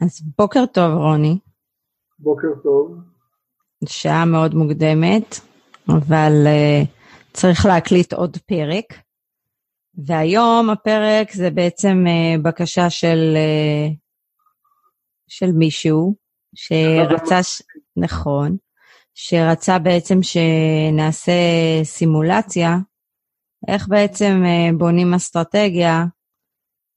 [0.00, 1.38] אז בוקר טוב, רוני.
[2.18, 2.94] בוקר טוב.
[3.84, 5.40] שעה מאוד מוקדמת,
[5.88, 6.86] אבל uh,
[7.32, 8.94] צריך להקליט עוד פרק.
[9.94, 13.94] והיום הפרק זה בעצם uh, בקשה של, uh,
[15.28, 16.14] של מישהו
[16.54, 17.62] שרצה, ש...
[17.96, 18.56] נכון,
[19.14, 21.32] שרצה בעצם שנעשה
[21.84, 22.76] סימולציה,
[23.68, 26.04] איך בעצם uh, בונים אסטרטגיה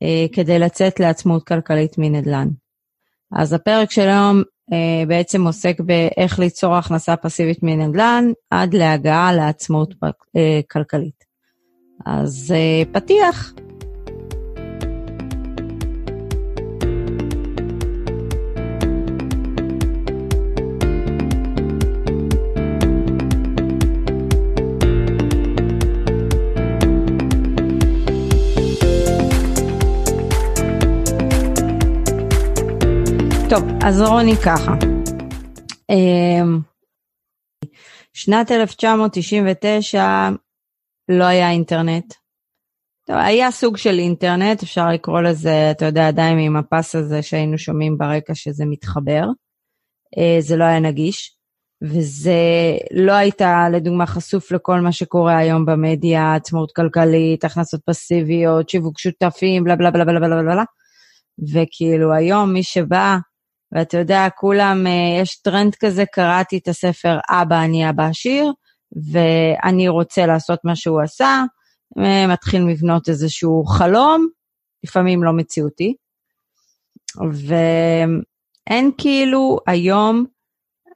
[0.03, 2.47] uh, כדי לצאת לעצמאות כלכלית מנדל"ן.
[3.35, 9.93] אז הפרק של היום uh, בעצם עוסק באיך ליצור הכנסה פסיבית מנדל"ן עד להגעה לעצמאות
[9.93, 10.37] uh,
[10.71, 11.23] כלכלית.
[12.05, 13.53] אז uh, פתיח.
[33.49, 34.73] טוב, אז רוני ככה.
[35.89, 36.59] אמ,
[38.13, 40.29] שנת 1999
[41.09, 42.13] לא היה אינטרנט.
[43.07, 47.57] טוב, היה סוג של אינטרנט, אפשר לקרוא לזה, אתה יודע, עדיין עם הפס הזה שהיינו
[47.57, 49.23] שומעים ברקע שזה מתחבר.
[50.17, 51.37] אה, זה לא היה נגיש,
[51.83, 52.41] וזה
[52.91, 59.63] לא הייתה, לדוגמה, חשוף לכל מה שקורה היום במדיה, עצמאות כלכלית, הכנסות פסיביות, שיווק שותפים,
[59.63, 60.63] בלה בלה בלה בלה בלה בלה.
[61.53, 63.17] וכאילו היום מי שבא
[63.71, 68.51] ואתה יודע, כולם, אה, יש טרנד כזה, קראתי את הספר אבא אני אבא עשיר,
[69.11, 71.43] ואני רוצה לעשות מה שהוא עשה,
[71.97, 74.27] אה, מתחיל לבנות איזשהו חלום,
[74.83, 75.95] לפעמים לא מציאותי,
[77.31, 80.25] ואין כאילו היום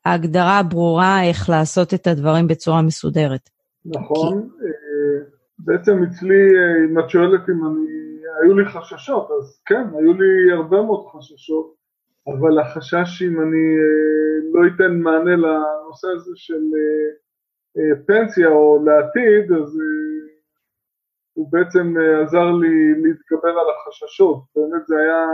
[0.06, 3.50] הגדרה ברורה איך לעשות את הדברים בצורה מסודרת.
[3.86, 4.66] נכון, כי...
[4.66, 6.44] אה, בעצם אצלי,
[6.90, 7.86] אם את שואלת אם אני,
[8.44, 11.83] היו לי חששות, אז כן, היו לי הרבה מאוד חששות.
[12.28, 17.10] אבל החשש שאם אני אה, לא אתן מענה לנושא הזה של אה,
[17.78, 19.80] אה, פנסיה או לעתיד, אז
[21.34, 24.44] הוא בעצם עזר לי להתגבר על החששות.
[24.56, 25.26] באמת זה היה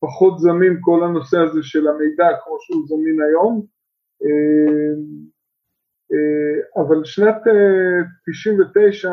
[0.00, 3.66] פחות זמין כל הנושא הזה של המידע כמו שהוא זמין היום.
[6.76, 7.36] אבל שנת
[8.30, 9.10] 99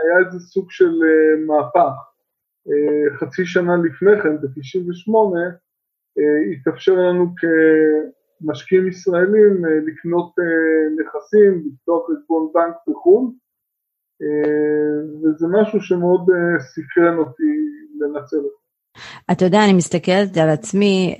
[0.00, 0.92] היה איזה סוג של
[1.46, 2.13] מהפך.
[2.68, 5.14] אה, חצי שנה לפני כן, ב-98,
[6.18, 10.34] אה, התאפשר לנו כמשקיעים ישראלים אה, לקנות
[11.00, 13.32] נכסים, לפתוח חשבון בנק בחו"ל,
[15.22, 16.26] וזה משהו שמאוד
[16.58, 17.52] סקרן אותי
[18.00, 18.64] לנצל אותו.
[19.32, 21.16] אתה יודע, אני מסתכלת על עצמי,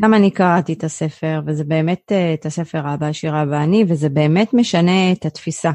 [0.00, 4.54] גם אני קראתי את הספר, וזה באמת, את הספר אבא עשיר אבא אני, וזה באמת
[4.54, 5.70] משנה את התפיסה.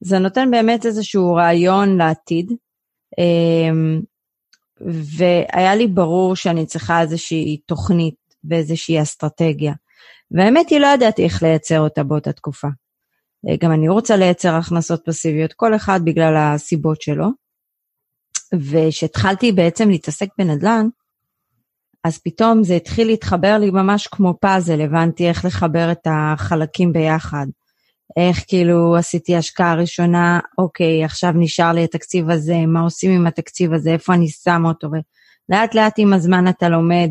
[0.00, 2.52] זה נותן באמת איזשהו רעיון לעתיד,
[5.16, 8.14] והיה לי ברור שאני צריכה איזושהי תוכנית
[8.44, 9.72] ואיזושהי אסטרטגיה.
[10.30, 12.68] והאמת היא, לא ידעתי איך לייצר אותה באותה תקופה.
[13.48, 17.26] אה, גם אני רוצה לייצר הכנסות פסיביות, כל אחד בגלל הסיבות שלו.
[18.54, 20.88] וכשהתחלתי בעצם להתעסק בנדל"ן,
[22.04, 27.46] אז פתאום זה התחיל להתחבר לי ממש כמו פאזל, הבנתי איך לחבר את החלקים ביחד.
[28.16, 33.72] איך כאילו עשיתי השקעה ראשונה, אוקיי, עכשיו נשאר לי התקציב הזה, מה עושים עם התקציב
[33.72, 37.10] הזה, איפה אני שם אותו, ולאט לאט עם הזמן אתה לומד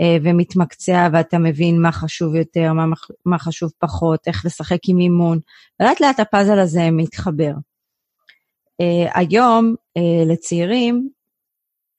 [0.00, 2.84] אה, ומתמקצע ואתה מבין מה חשוב יותר, מה,
[3.26, 5.38] מה חשוב פחות, איך לשחק עם אימון,
[5.80, 7.52] ולאט לאט הפאזל הזה מתחבר.
[8.80, 11.08] אה, היום אה, לצעירים,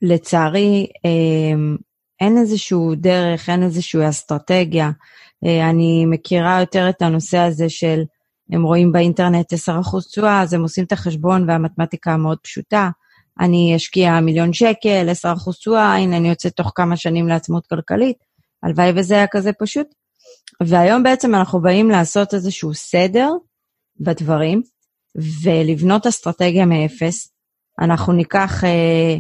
[0.02, 1.76] לצערי, אה,
[2.20, 4.92] אין איזשהו דרך, אין איזושהי אסטרטגיה.
[5.46, 8.02] אה, אני מכירה יותר את הנושא הזה של
[8.52, 9.56] הם רואים באינטרנט 10%
[10.10, 12.90] תשואה, אז הם עושים את החשבון והמתמטיקה מאוד פשוטה.
[13.40, 18.18] אני אשקיע מיליון שקל, 10% תשואה, הנה אני יוצאת תוך כמה שנים לעצמאות כלכלית.
[18.64, 19.88] הלוואי וזה היה כזה פשוט.
[20.64, 23.30] והיום בעצם אנחנו באים לעשות איזשהו סדר
[24.00, 24.62] בדברים
[25.44, 27.34] ולבנות אסטרטגיה מאפס.
[27.80, 29.18] אנחנו ניקח אה,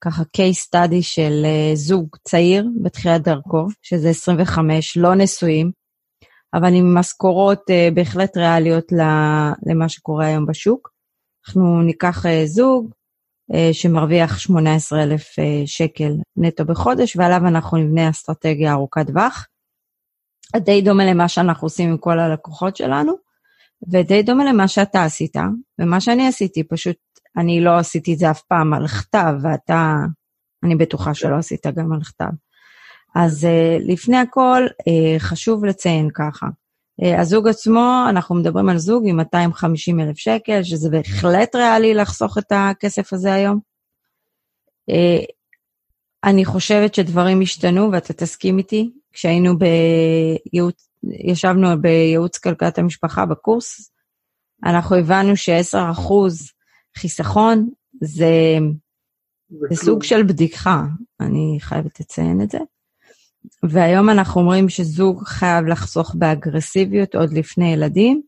[0.00, 5.70] ככה case study של אה, זוג צעיר בתחילת דרכו, שזה 25, לא נשואים,
[6.54, 8.92] אבל עם משכורות uh, בהחלט ריאליות
[9.66, 10.92] למה שקורה היום בשוק.
[11.46, 12.92] אנחנו ניקח uh, זוג
[13.52, 19.46] uh, שמרוויח 18,000 uh, שקל נטו בחודש, ועליו אנחנו נבנה אסטרטגיה ארוכת טווח.
[20.56, 23.12] די דומה למה שאנחנו עושים עם כל הלקוחות שלנו,
[23.92, 25.36] ודי דומה למה שאתה עשית,
[25.78, 26.96] ומה שאני עשיתי, פשוט
[27.36, 29.96] אני לא עשיתי את זה אף פעם על כתב, ואתה,
[30.64, 32.30] אני בטוחה שלא עשית גם על כתב.
[33.14, 39.04] אז uh, לפני הכל uh, חשוב לציין ככה, uh, הזוג עצמו, אנחנו מדברים על זוג
[39.06, 43.72] עם 250 אלף שקל, שזה בהחלט ריאלי לחסוך את הכסף הזה היום.
[46.24, 53.92] אני חושבת שדברים השתנו, ואתה תסכים איתי, כשהיינו בייעוץ, ישבנו בייעוץ כלכלת המשפחה בקורס,
[54.64, 56.12] אנחנו הבנו ש-10%
[56.98, 57.68] חיסכון
[58.00, 58.58] זה,
[59.70, 60.82] זה סוג של בדיחה,
[61.20, 62.58] אני חייבת לציין את זה.
[63.62, 68.22] והיום אנחנו אומרים שזוג חייב לחסוך באגרסיביות עוד לפני ילדים,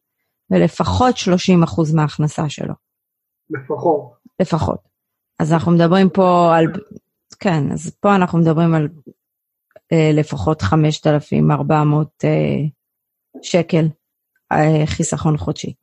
[0.50, 2.74] ולפחות 30% מההכנסה שלו.
[3.50, 4.12] לפחות.
[4.40, 4.78] לפחות.
[5.40, 6.66] אז אנחנו מדברים פה על,
[7.40, 8.88] כן, אז פה אנחנו מדברים על
[9.92, 12.30] אה, לפחות 5,400 אה,
[13.42, 13.86] שקל
[14.52, 15.74] אה, חיסכון חודשי.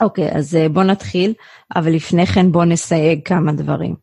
[0.00, 1.34] אוקיי, אז אה, בוא נתחיל,
[1.76, 3.94] אבל לפני כן בוא נסייג כמה דברים.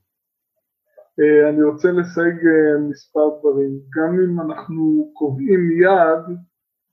[1.19, 3.71] אה, אני רוצה לסייג אה, מספר דברים.
[3.95, 6.25] גם אם אנחנו קובעים יעד,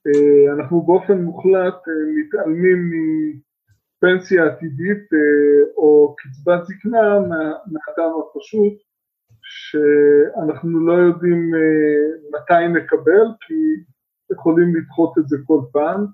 [0.07, 1.79] אה, אנחנו באופן מוחלט
[2.15, 5.07] מתעלמים מפנסיה עתידית
[5.77, 7.19] או קצבת זקנה
[7.71, 8.73] מהטעם הפשוט
[9.41, 11.51] שאנחנו לא יודעים
[12.33, 13.53] מתי נקבל כי
[14.33, 16.05] יכולים לדחות את זה כל פעם,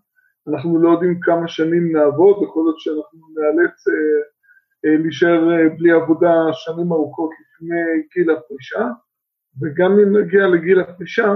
[0.48, 3.86] אנחנו לא יודעים כמה שנים נעבוד, יכול להיות שאנחנו נאלץ
[4.83, 5.42] להישאר
[5.77, 7.52] בלי עבודה שנים ארוכות לפני
[8.13, 8.88] גיל הפרישה,
[9.62, 11.33] וגם אם נגיע לגיל הפרישה,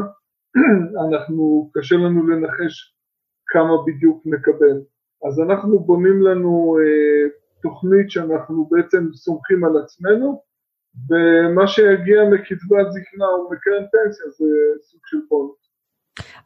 [1.08, 2.96] אנחנו, קשה לנו לנחש
[3.48, 4.78] כמה בדיוק נקבל.
[5.28, 7.30] אז אנחנו בונים לנו אה,
[7.62, 10.42] תוכנית שאנחנו בעצם סומכים על עצמנו,
[11.10, 14.46] ומה שיגיע מקצבת זקנה או מקרן פנסיה זה
[14.82, 15.68] סוג של בונוס.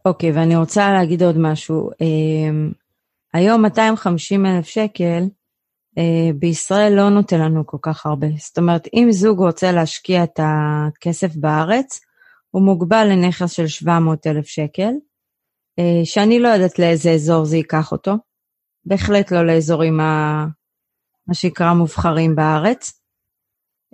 [0.05, 1.89] אוקיי, okay, ואני רוצה להגיד עוד משהו.
[2.01, 2.71] אה,
[3.33, 5.23] היום 250 אלף שקל,
[6.35, 8.27] בישראל לא נותן לנו כל כך הרבה.
[8.37, 11.99] זאת אומרת, אם זוג רוצה להשקיע את הכסף בארץ,
[12.51, 14.91] הוא מוגבל לנכס של 700 אלף שקל,
[15.79, 18.15] אה, שאני לא יודעת לאיזה אזור זה ייקח אותו.
[18.85, 20.45] בהחלט לא לאזורים ה...
[21.27, 23.01] מה שנקרא מובחרים בארץ.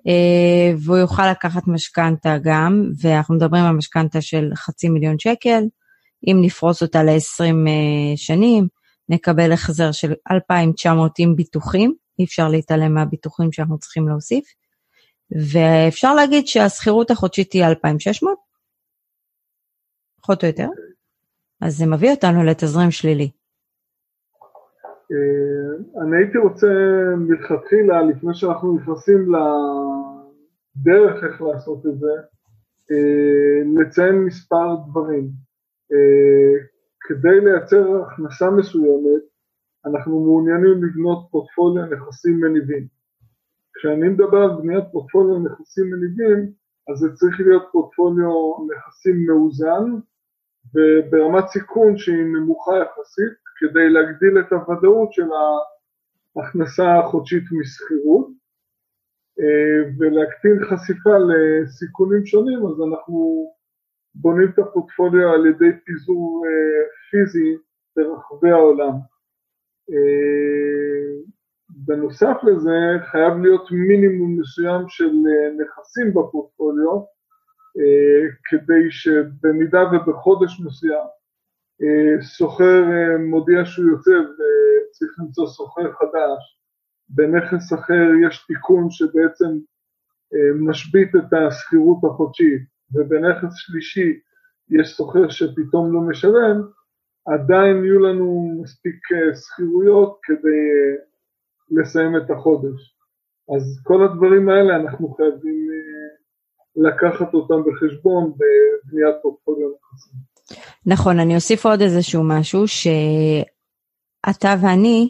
[0.07, 5.63] אה, והוא יוכל לקחת משכנתה גם, ואנחנו מדברים על משכנתה של חצי מיליון שקל,
[6.27, 7.69] אם נפרוס אותה ל-20
[8.15, 8.67] שנים,
[9.09, 14.45] נקבל החזר של 2,900 עם ביטוחים, אי אפשר להתעלם מהביטוחים שאנחנו צריכים להוסיף,
[15.31, 18.37] ואפשר להגיד שהשכירות החודשית תהיה 2,600,
[20.21, 20.67] פחות או יותר,
[21.61, 23.31] אז זה מביא אותנו לתזרים שלילי.
[25.11, 26.67] אה, אני הייתי רוצה
[27.17, 29.25] מלכתחילה, לפני שאנחנו נכנסים
[30.75, 32.13] לדרך איך לעשות את זה,
[32.91, 35.29] אה, לציין מספר דברים.
[37.01, 39.23] כדי לייצר הכנסה מסוימת,
[39.85, 42.87] אנחנו מעוניינים לבנות פורטפוליו נכסים מניבים.
[43.73, 46.51] כשאני מדבר על בניית פורטפוליו נכסים מניבים,
[46.89, 48.31] אז זה צריך להיות פורטפוליו
[48.69, 49.85] נכסים מאוזן
[50.75, 55.27] וברמת סיכון שהיא נמוכה יחסית, כדי להגדיל את הוודאות של
[56.35, 58.27] ההכנסה החודשית משכירות
[59.39, 63.47] אה, ולהקטין חשיפה לסיכונים שונים, אז אנחנו
[64.21, 67.57] בונים את הפורטפוליו על ידי פיזור אה, פיזי
[67.95, 68.93] ברחבי העולם.
[69.91, 71.21] אה,
[71.69, 72.75] בנוסף לזה
[73.11, 77.17] חייב להיות מינימום מסוים של אה, נכסים בפורטפוליו
[78.49, 81.05] כדי שבמידה ובחודש מסוים
[82.21, 82.83] סוחר
[83.19, 86.59] מודיע שהוא יוצא וצריך למצוא סוחר חדש,
[87.09, 89.57] בנכס אחר יש תיקון שבעצם
[90.59, 94.19] משבית את השכירות החודשית ובנכס שלישי
[94.69, 96.61] יש סוחר שפתאום לא משלם,
[97.25, 100.95] עדיין יהיו לנו מספיק אה, שכירויות כדי אה,
[101.71, 102.97] לסיים את החודש.
[103.55, 106.07] אז כל הדברים האלה אנחנו חייבים אה,
[106.75, 110.19] לקחת אותם בחשבון בבניית פורטפוליו נכסים.
[110.85, 115.09] נכון, אני אוסיף עוד איזשהו משהו, שאתה ואני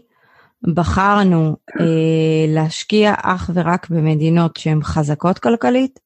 [0.74, 6.00] בחרנו אה, להשקיע אך ורק במדינות שהן חזקות כלכלית,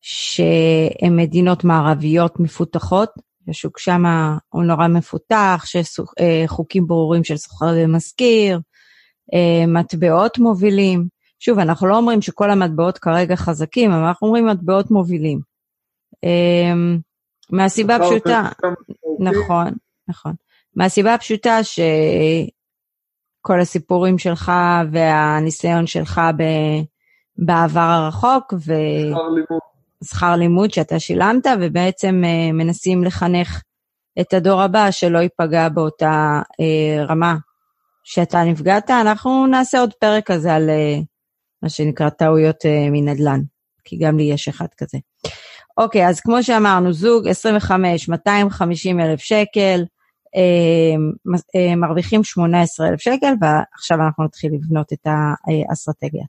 [0.00, 3.10] שהן מדינות מערביות מפותחות,
[3.48, 4.02] השוק שם
[4.48, 8.60] הוא נורא מפותח, שיש אה, חוקים ברורים של סוחר ומזכיר,
[9.34, 11.06] אה, מטבעות מובילים.
[11.38, 15.40] שוב, אנחנו לא אומרים שכל המטבעות כרגע חזקים, אבל אנחנו אומרים מטבעות מובילים.
[16.24, 16.72] אה,
[17.50, 18.48] מהסיבה הפשוטה,
[19.20, 19.68] נכון,
[20.08, 20.32] נכון.
[20.76, 21.80] מהסיבה הפשוטה שכל
[23.60, 24.52] הסיפורים שלך
[24.92, 26.20] והניסיון שלך
[27.36, 28.58] בעבר הרחוק, ו...
[28.58, 29.60] שכר לימוד
[30.74, 33.62] שאתה שילמת, ובעצם uh, מנסים לחנך
[34.20, 37.36] את הדור הבא שלא ייפגע באותה uh, רמה
[38.04, 38.90] שאתה נפגעת.
[38.90, 41.04] אנחנו נעשה עוד פרק כזה על uh,
[41.62, 43.40] מה שנקרא טעויות uh, מנדל"ן,
[43.84, 44.98] כי גם לי יש אחד כזה.
[45.78, 49.84] אוקיי, אז כמו שאמרנו, זוג 25, 250 אלף שקל,
[50.36, 56.24] uh, uh, מרוויחים 18 אלף שקל, ועכשיו אנחנו נתחיל לבנות את האסטרטגיה.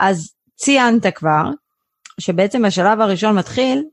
[0.00, 1.50] אז ציינת כבר
[2.20, 3.84] שבעצם השלב הראשון מתחיל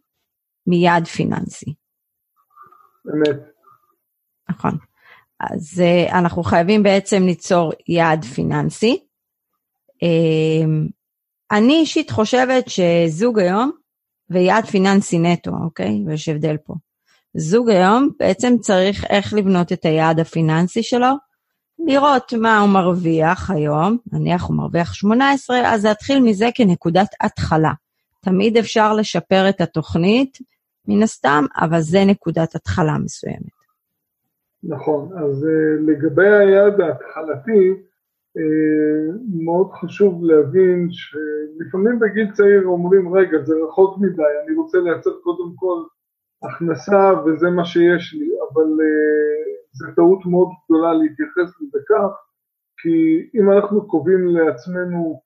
[0.68, 1.74] מיעד פיננסי.
[3.14, 3.40] אמת.
[4.50, 4.78] נכון.
[5.40, 9.04] אז uh, אנחנו חייבים בעצם ליצור יעד פיננסי.
[10.04, 10.68] Uh,
[11.52, 13.72] אני אישית חושבת שזוג היום,
[14.30, 16.04] ויעד פיננסי נטו, אוקיי?
[16.08, 16.74] ויש הבדל פה.
[17.34, 21.08] זוג היום בעצם צריך איך לבנות את היעד הפיננסי שלו,
[21.86, 27.72] לראות מה הוא מרוויח היום, נניח הוא מרוויח 18, אז להתחיל מזה כנקודת התחלה.
[28.28, 30.38] תמיד אפשר לשפר את התוכנית,
[30.88, 33.58] מן הסתם, אבל זה נקודת התחלה מסוימת.
[34.64, 37.74] נכון, אז uh, לגבי היעד ההתחלתי,
[38.38, 45.12] uh, מאוד חשוב להבין שלפעמים בגיל צעיר אומרים, רגע, זה רחוק מדי, אני רוצה לייצר
[45.24, 45.84] קודם כל
[46.44, 52.12] הכנסה וזה מה שיש לי, אבל uh, זו טעות מאוד גדולה להתייחס לזה כך,
[52.82, 55.22] כי אם אנחנו קובעים לעצמנו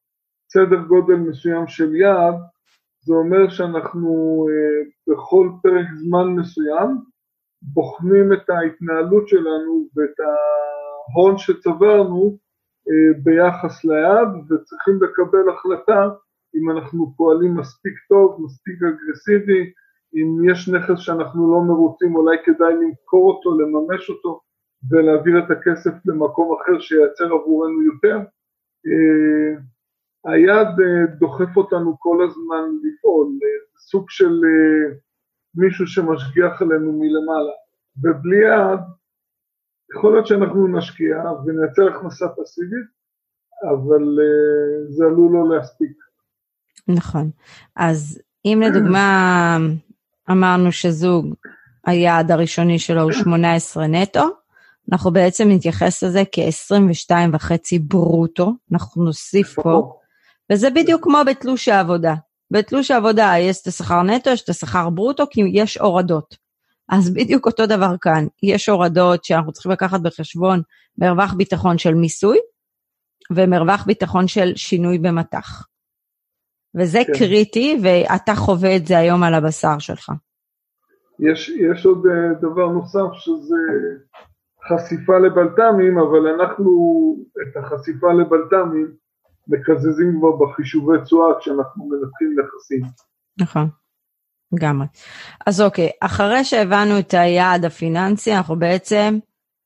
[0.53, 2.35] סדר גודל מסוים של יעד,
[3.03, 6.97] זה אומר שאנחנו uh, בכל פרק זמן מסוים
[7.61, 16.09] בוחנים את ההתנהלות שלנו ואת ההון שצברנו uh, ביחס ליעד וצריכים לקבל החלטה
[16.55, 19.71] אם אנחנו פועלים מספיק טוב, מספיק אגרסיבי,
[20.15, 24.41] אם יש נכס שאנחנו לא מרוצים אולי כדאי למכור אותו, לממש אותו
[24.89, 28.17] ולהעביר את הכסף למקום אחר שייצר עבורנו יותר.
[30.25, 34.97] היד uh, דוחף אותנו כל הזמן לפעול, uh, סוג של uh,
[35.55, 37.57] מישהו שמשגיח עלינו מלמעלה,
[38.03, 38.79] ובלי יד
[39.95, 42.87] יכול להיות שאנחנו נשקיע ונייצר הכנסה פסיבית,
[43.63, 44.03] אבל
[44.89, 45.97] זה עלול לא להספיק.
[46.87, 47.29] נכון.
[47.75, 49.57] אז אם לדוגמה
[50.31, 51.35] אמרנו שזוג,
[51.85, 54.27] היעד הראשוני שלו הוא 18 נטו,
[54.91, 60.00] אנחנו בעצם נתייחס לזה כ-22 וחצי ברוטו, אנחנו נוסיף פה,
[60.51, 62.13] וזה בדיוק כמו בתלוש העבודה.
[62.51, 66.35] בתלוש העבודה יש את השכר נטו, יש את השכר ברוטו, כי יש הורדות.
[66.89, 70.61] אז בדיוק אותו דבר כאן, יש הורדות שאנחנו צריכים לקחת בחשבון
[70.97, 72.37] מרווח ביטחון של מיסוי,
[73.35, 75.67] ומרווח ביטחון של שינוי במטח.
[76.75, 77.13] וזה כן.
[77.13, 80.11] קריטי, ואתה חווה את זה היום על הבשר שלך.
[81.19, 83.55] יש, יש עוד אה, דבר נוסף שזה
[84.67, 86.71] חשיפה לבלת"מים, אבל אנחנו
[87.41, 89.00] את החשיפה לבלת"מים
[89.47, 92.81] מקזזים כבר בחישובי תשואה כשאנחנו מנתחים נכסים.
[93.39, 93.69] נכון,
[94.51, 94.87] לגמרי.
[95.45, 99.19] אז אוקיי, אחרי שהבנו את היעד הפיננסי, אנחנו בעצם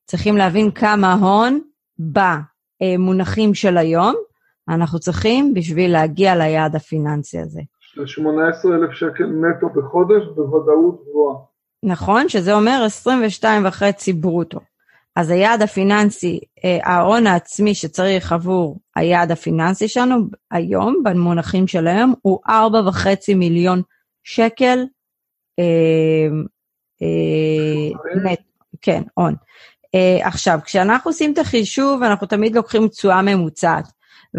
[0.06, 1.60] צריכים להבין כמה הון
[1.98, 4.14] במונחים של היום
[4.68, 7.60] אנחנו צריכים בשביל להגיע ליעד הפיננסי הזה.
[8.06, 11.36] 18,000 שקל נטו בחודש בוודאות גבוהה.
[11.82, 13.82] נכון, שזה אומר 22.5
[14.20, 14.60] ברוטו.
[15.16, 20.16] אז היעד הפיננסי, אה, ההון העצמי שצריך עבור היעד הפיננסי שלנו
[20.50, 23.82] היום, במונחים של היום, הוא 4.5 מיליון
[24.24, 24.84] שקל
[25.58, 26.28] אה,
[27.02, 28.40] אה, נט,
[28.82, 29.34] כן, הון.
[30.22, 33.84] עכשיו, כשאנחנו עושים את החישוב, אנחנו תמיד לוקחים תשואה ממוצעת,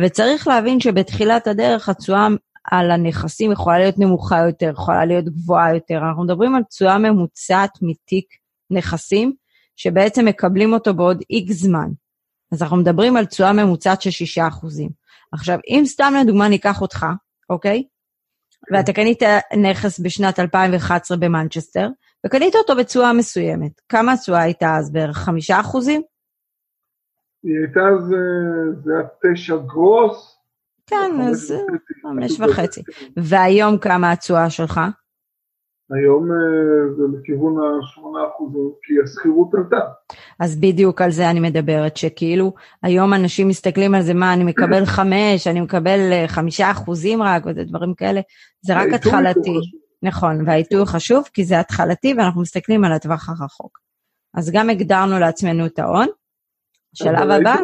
[0.01, 2.27] וצריך להבין שבתחילת הדרך התשואה
[2.63, 5.97] על הנכסים יכולה להיות נמוכה יותר, יכולה להיות גבוהה יותר.
[5.97, 8.25] אנחנו מדברים על תשואה ממוצעת מתיק
[8.71, 9.33] נכסים,
[9.77, 11.89] שבעצם מקבלים אותו בעוד איקס זמן.
[12.51, 14.09] אז אנחנו מדברים על תשואה ממוצעת של
[14.41, 14.43] 6%.
[15.31, 17.05] עכשיו, אם סתם לדוגמה ניקח אותך,
[17.49, 17.83] אוקיי?
[18.71, 19.23] ואתה קנית
[19.63, 21.89] נכס בשנת 2011 במנצ'סטר,
[22.25, 23.81] וקנית אותו בתשואה מסוימת.
[23.89, 24.91] כמה התשואה הייתה אז?
[24.91, 25.31] בערך 5%?
[27.43, 28.13] היא הייתה אז,
[28.83, 30.37] זה היה 9 גרוס,
[30.87, 31.53] כן, אז
[32.01, 32.81] חמש וחצי.
[33.17, 34.81] והיום כמה התשואה שלך?
[35.91, 38.43] היום אה, זה לכיוון ה-8%,
[38.83, 39.79] כי השכירות עלתה.
[40.39, 42.53] אז בדיוק על זה אני מדברת, שכאילו
[42.83, 47.43] היום אנשים מסתכלים על זה, מה, אני מקבל חמש, אני מקבל אה, חמישה אחוזים רק,
[47.45, 48.21] וזה דברים כאלה,
[48.61, 49.59] זה רק התחלתי.
[50.03, 53.79] נכון, והעיתוי חשוב, כי זה התחלתי ואנחנו מסתכלים על הטווח הרחוק.
[54.33, 56.07] אז גם הגדרנו לעצמנו את ההון.
[56.93, 57.55] שלב הבא,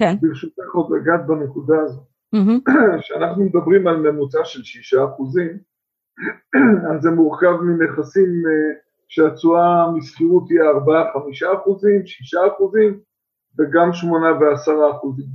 [0.00, 0.16] כן.
[0.20, 2.04] ברשותך עוד לגעת בנקודה הזאת.
[3.00, 5.58] כשאנחנו מדברים על ממוצע של שישה אחוזים,
[6.90, 8.72] אז זה מורכב מנכסים אה,
[9.08, 10.70] שהתשואה משכירות תהיה
[11.52, 13.00] 4-5 אחוזים, 6 אחוזים
[13.58, 15.26] וגם 8 ו-10 אחוזים.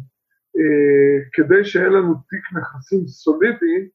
[0.57, 3.89] אה, כדי שיהיה לנו תיק נכסים סולידי,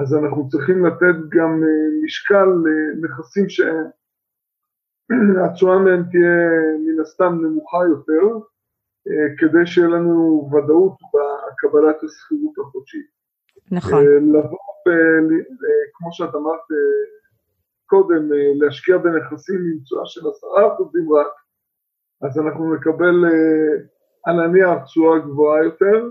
[0.00, 3.48] אז אנחנו צריכים לתת גם אה, משקל לנכסים
[5.08, 6.50] שהתשואה מהם תהיה
[6.86, 8.38] מן הסתם נמוכה יותר,
[9.38, 13.06] כדי שיהיה לנו ודאות בקבלת השכירות החודשית.
[13.70, 14.04] נכון.
[14.04, 14.58] לבוא
[15.94, 17.02] כמו שאת אמרת אה,
[17.86, 21.32] קודם, אה, להשקיע בנכסים עם תשואה של עשרה אחוזים רק,
[22.22, 23.84] אז אנחנו נקבל אה,
[24.24, 26.08] על הנייר תשואה גבוהה יותר,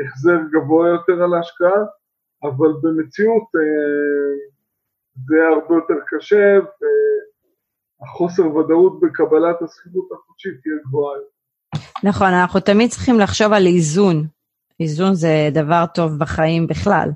[0.00, 1.82] החזר גבוה יותר על ההשקעה,
[2.42, 3.48] אבל במציאות
[5.28, 6.58] זה הרבה יותר קשה,
[8.00, 11.18] והחוסר ודאות בקבלת השכירות החודשית תהיה גבוהה.
[12.04, 14.26] נכון, אנחנו תמיד צריכים לחשוב על איזון.
[14.80, 17.08] איזון זה דבר טוב בחיים בכלל.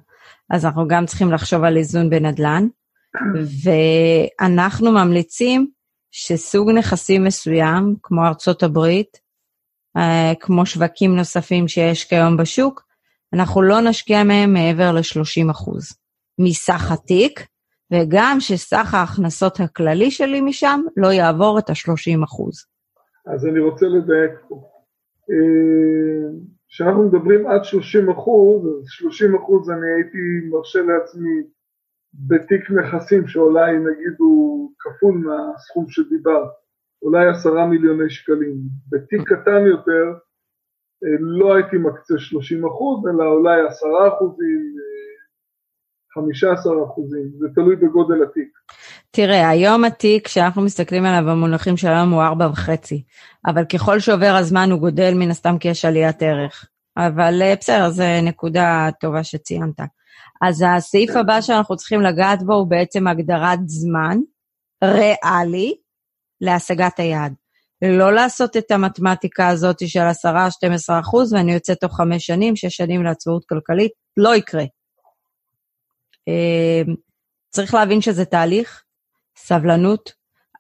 [0.51, 2.67] אז אנחנו גם צריכים לחשוב על איזון בנדל"ן,
[3.65, 5.71] ואנחנו ממליצים
[6.11, 9.19] שסוג נכסים מסוים, כמו ארצות הברית,
[9.97, 12.83] אה, כמו שווקים נוספים שיש כיום בשוק,
[13.33, 15.51] אנחנו לא נשקיע מהם מעבר ל-30
[16.39, 17.47] מסך התיק,
[17.93, 22.17] וגם שסך ההכנסות הכללי שלי משם לא יעבור את ה-30
[23.35, 24.71] אז אני רוצה לדייק פה.
[26.77, 31.43] כשאנחנו מדברים עד 30 אחוז, אז 30 אחוז אני הייתי מרשה לעצמי
[32.15, 36.49] בתיק נכסים שאולי נגיד הוא כפול מהסכום שדיברת,
[37.03, 38.57] אולי עשרה מיליוני שקלים.
[38.89, 40.05] בתיק קטן יותר
[41.05, 44.75] אה, לא הייתי מקצה 30 אחוז, אלא אולי עשרה אחוזים,
[46.15, 48.51] 15 אה, אחוזים, זה תלוי בגודל התיק.
[49.17, 53.03] תראה, היום התיק, כשאנחנו מסתכלים עליו במונחים שלנו, הוא ארבע וחצי,
[53.47, 56.67] אבל ככל שעובר הזמן הוא גודל מן הסתם כי יש עליית ערך.
[56.97, 59.81] אבל אה, בסדר, זו נקודה טובה שציינת.
[60.43, 64.19] אז הסעיף הבא שאנחנו צריכים לגעת בו הוא בעצם הגדרת זמן
[64.85, 65.75] ריאלי
[66.41, 67.33] להשגת היעד.
[67.83, 73.03] לא לעשות את המתמטיקה הזאת של 10-12 אחוז, ואני יוצא תוך חמש שנים, שש שנים
[73.03, 74.65] לעצמאות כלכלית, לא יקרה.
[76.29, 76.83] אה,
[77.51, 78.83] צריך להבין שזה תהליך,
[79.37, 80.13] סבלנות,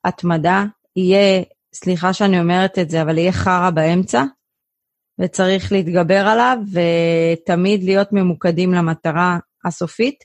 [0.04, 0.64] התמדה,
[0.96, 1.42] יהיה,
[1.74, 4.22] סליחה שאני אומרת את זה, אבל יהיה חרא באמצע,
[5.20, 10.24] וצריך להתגבר עליו, ותמיד להיות ממוקדים למטרה הסופית,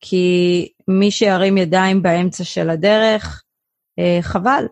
[0.00, 3.42] כי מי שירים ידיים באמצע של הדרך,
[3.98, 4.66] אה, חבל,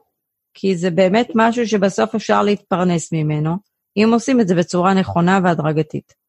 [0.55, 3.57] כי זה באמת משהו שבסוף אפשר להתפרנס ממנו,
[3.97, 6.26] אם עושים את זה בצורה נכונה והדרגתית.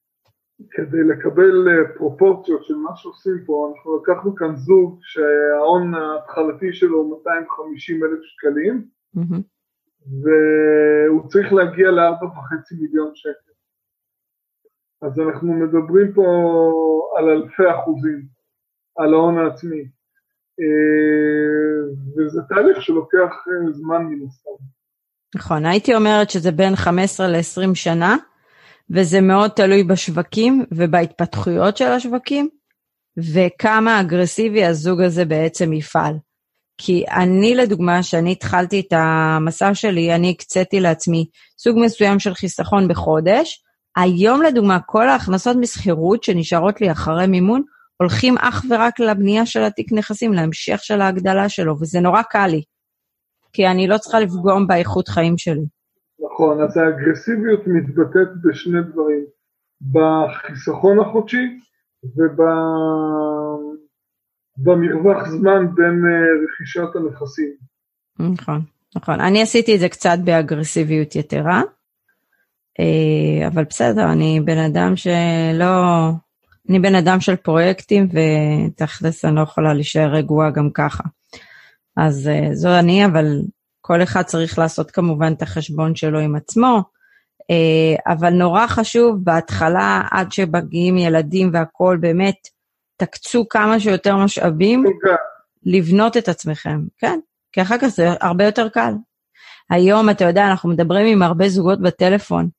[0.71, 6.97] כדי לקבל אה, פרופורציות של מה שעושים פה, אנחנו לקחנו כאן זוג שההון ההתחלתי שלו
[6.97, 8.87] הוא 250 אלף שקלים,
[9.17, 9.41] mm-hmm.
[10.23, 13.51] והוא צריך להגיע ל-4.5 מיליון שקל.
[15.01, 16.23] אז אנחנו מדברים פה
[17.17, 18.21] על אלפי אחוזים,
[18.97, 19.87] על ההון העצמי.
[20.59, 24.63] אה, וזה תהליך שלוקח אה, זמן מן הסתם.
[25.35, 28.15] נכון, הייתי אומרת שזה בין 15 ל-20 שנה,
[28.91, 32.49] וזה מאוד תלוי בשווקים ובהתפתחויות של השווקים,
[33.17, 36.13] וכמה אגרסיבי הזוג הזה בעצם יפעל.
[36.77, 41.25] כי אני, לדוגמה, כשאני התחלתי את המסע שלי, אני הקציתי לעצמי
[41.59, 43.63] סוג מסוים של חיסכון בחודש.
[43.97, 47.61] היום, לדוגמה, כל ההכנסות משכירות שנשארות לי אחרי מימון,
[48.01, 52.61] הולכים אך ורק לבנייה של התיק נכסים, להמשך של ההגדלה שלו, וזה נורא קל לי,
[53.53, 55.76] כי אני לא צריכה לפגום באיכות חיים שלי.
[56.25, 59.25] נכון, אז האגרסיביות מתבטאת בשני דברים,
[59.81, 61.59] בחיסכון החודשי
[64.57, 67.53] ובמרווח זמן בין אה, רכישת הנכסים.
[68.19, 68.61] נכון,
[68.95, 69.19] נכון.
[69.19, 71.61] אני עשיתי את זה קצת באגרסיביות יתרה,
[72.79, 75.73] אה, אבל בסדר, אני בן אדם שלא...
[76.69, 81.03] אני בן אדם של פרויקטים, ותכלס אני לא יכולה להישאר רגועה גם ככה.
[81.97, 83.41] אז אה, זו אני, אבל
[83.87, 86.81] כל אחד צריך לעשות כמובן את החשבון שלו עם עצמו,
[87.51, 92.35] אה, אבל נורא חשוב בהתחלה, עד שמגיעים ילדים והכול, באמת,
[92.97, 94.83] תקצו כמה שיותר משאבים
[95.63, 97.19] לבנות את עצמכם, כן?
[97.51, 98.93] כי אחר כך זה הרבה יותר קל.
[99.69, 102.49] היום, אתה יודע, אנחנו מדברים עם הרבה זוגות בטלפון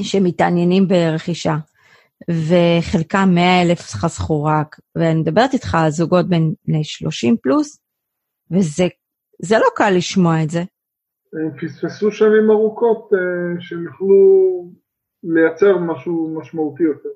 [0.00, 1.56] שמתעניינים ברכישה,
[2.30, 7.78] וחלקם 100 אלף חסכו רק, ואני מדברת איתך על זוגות בין 30 פלוס,
[8.50, 8.86] וזה
[9.42, 10.64] זה לא קל לשמוע את זה.
[11.32, 14.16] הם פספסו שנים ארוכות אה, שהם יוכלו
[15.22, 17.08] לייצר משהו משמעותי יותר.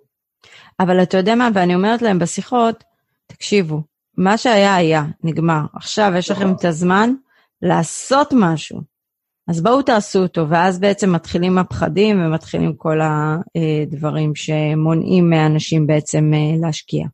[0.80, 2.84] אבל אתה יודע מה, ואני אומרת להם בשיחות,
[3.26, 3.82] תקשיבו,
[4.16, 5.60] מה שהיה היה, נגמר.
[5.74, 7.14] עכשיו יש לכם את הזמן
[7.62, 8.80] לעשות משהו.
[9.48, 16.66] אז בואו תעשו אותו, ואז בעצם מתחילים הפחדים ומתחילים כל הדברים שמונעים מאנשים בעצם אה,
[16.66, 17.06] להשקיע.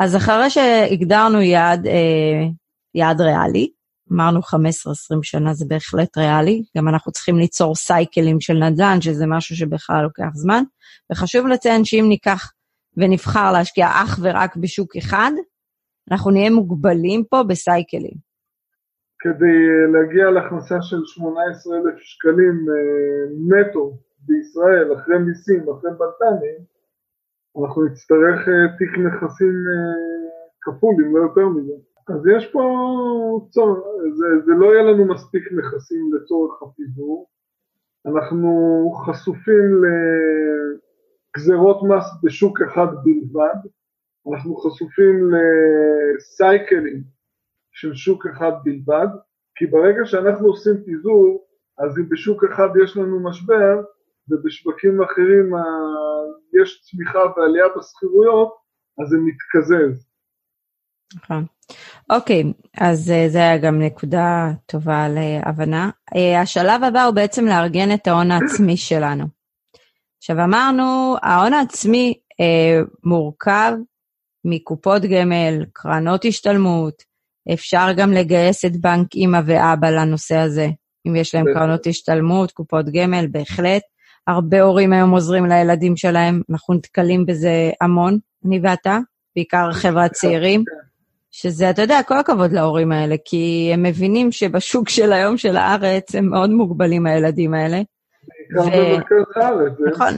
[0.00, 2.46] אז אחרי שהגדרנו יעד, אה,
[2.94, 3.70] יעד ריאלי,
[4.12, 4.42] אמרנו 15-20
[5.22, 10.30] שנה זה בהחלט ריאלי, גם אנחנו צריכים ליצור סייקלים של נדל"ן, שזה משהו שבכלל לוקח
[10.34, 10.62] זמן,
[11.12, 12.52] וחשוב לציין שאם ניקח
[12.96, 15.32] ונבחר להשקיע אך ורק בשוק אחד,
[16.10, 18.30] אנחנו נהיה מוגבלים פה בסייקלים.
[19.22, 19.58] כדי
[19.92, 26.60] להגיע להכנסה של 18,000 שקלים אה, נטו בישראל, אחרי מיסים, אחרי בלת"מים,
[27.58, 30.30] אנחנו נצטרך אה, תיק נכסים אה,
[30.62, 31.89] כפול, אם לא יותר מזה.
[32.14, 32.60] אז יש פה
[33.50, 33.78] צורך,
[34.18, 37.28] זה, זה לא יהיה לנו מספיק נכסים לצורך הפיזור,
[38.06, 38.50] אנחנו
[39.06, 39.82] חשופים
[41.36, 43.58] לגזרות מס בשוק אחד בלבד,
[44.32, 45.30] אנחנו חשופים
[46.16, 47.02] לסייקלים
[47.72, 49.06] של שוק אחד בלבד,
[49.54, 51.46] כי ברגע שאנחנו עושים פיזור,
[51.78, 53.82] אז אם בשוק אחד יש לנו משבר,
[54.28, 55.52] ובשווקים אחרים
[56.60, 58.56] יש צמיחה ועלייה בשכירויות,
[59.02, 60.09] אז זה מתקזז.
[61.14, 61.46] נכון.
[62.10, 62.44] אוקיי,
[62.78, 65.90] אז אה, זה היה גם נקודה טובה להבנה.
[66.16, 69.24] אה, השלב הבא הוא בעצם לארגן את ההון העצמי שלנו.
[70.18, 73.72] עכשיו אמרנו, ההון העצמי אה, מורכב
[74.44, 77.02] מקופות גמל, קרנות השתלמות,
[77.52, 80.68] אפשר גם לגייס את בנק אימא ואבא לנושא הזה,
[81.06, 83.82] אם יש להם קרנות השתלמות, קופות גמל, בהחלט.
[84.26, 88.98] הרבה הורים היום עוזרים לילדים שלהם, אנחנו נתקלים בזה המון, אני ואתה,
[89.36, 90.64] בעיקר החבר'ה הצעירים,
[91.30, 96.14] שזה, אתה יודע, כל הכבוד להורים האלה, כי הם מבינים שבשוק של היום של הארץ
[96.14, 97.82] הם מאוד מוגבלים, הילדים האלה.
[99.92, 100.14] נכון,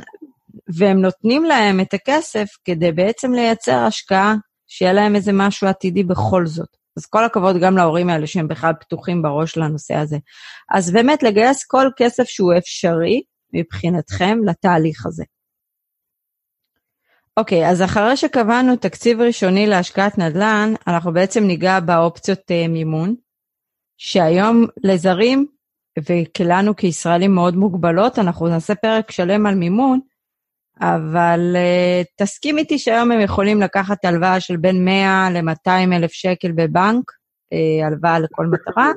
[0.78, 4.34] והם נותנים להם את הכסף כדי בעצם לייצר השקעה,
[4.66, 6.68] שיהיה להם איזה משהו עתידי בכל זאת.
[6.96, 10.16] אז כל הכבוד גם להורים האלה שהם בכלל פתוחים בראש לנושא הזה.
[10.74, 13.22] אז באמת לגייס כל כסף שהוא אפשרי
[13.52, 15.24] מבחינתכם לתהליך הזה.
[17.36, 23.14] אוקיי, אז אחרי שקבענו תקציב ראשוני להשקעת נדל"ן, אנחנו בעצם ניגע באופציות uh, מימון,
[23.98, 25.46] שהיום לזרים
[25.98, 30.00] וכלנו כישראלים מאוד מוגבלות, אנחנו נעשה פרק שלם על מימון,
[30.80, 36.52] אבל uh, תסכים איתי שהיום הם יכולים לקחת הלוואה של בין 100 ל-200 אלף שקל
[36.52, 38.92] בבנק, uh, הלוואה לכל מטרה.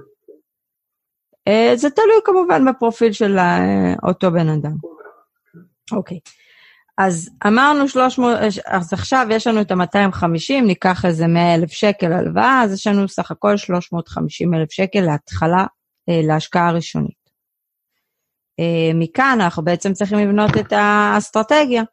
[1.50, 4.76] Uh, זה תלוי כמובן בפרופיל של uh, אותו בן אדם.
[5.92, 6.18] אוקיי.
[6.18, 6.45] Okay.
[6.98, 12.62] אז אמרנו 300, אז עכשיו יש לנו את ה-250, ניקח איזה 100 אלף שקל הלוואה,
[12.64, 15.66] אז יש לנו סך הכל 350 אלף שקל להתחלה,
[16.08, 17.26] להשקעה הראשונית.
[18.60, 21.84] אה, מכאן אנחנו בעצם צריכים לבנות את האסטרטגיה.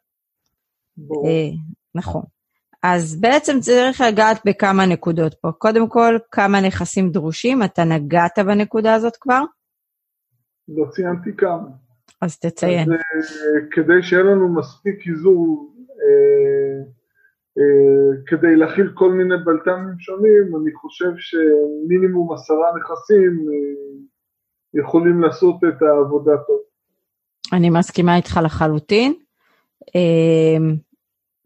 [0.97, 1.27] בוא.
[1.27, 1.49] אה,
[1.95, 2.23] נכון.
[2.83, 5.51] אז בעצם צריך לגעת בכמה נקודות פה.
[5.51, 9.41] קודם כל, כמה נכסים דרושים, אתה נגעת בנקודה הזאת כבר?
[10.67, 11.82] לא ציינתי כמה.
[12.23, 12.91] אז תציין.
[12.91, 16.87] אז uh, כדי שיהיה לנו מספיק איזור uh,
[17.59, 23.45] uh, כדי להכיל כל מיני בלת"מים שונים, אני חושב שמינימום עשרה נכסים
[24.73, 26.59] יכולים לעשות את העבודה טוב.
[27.53, 29.13] אני מסכימה איתך לחלוטין.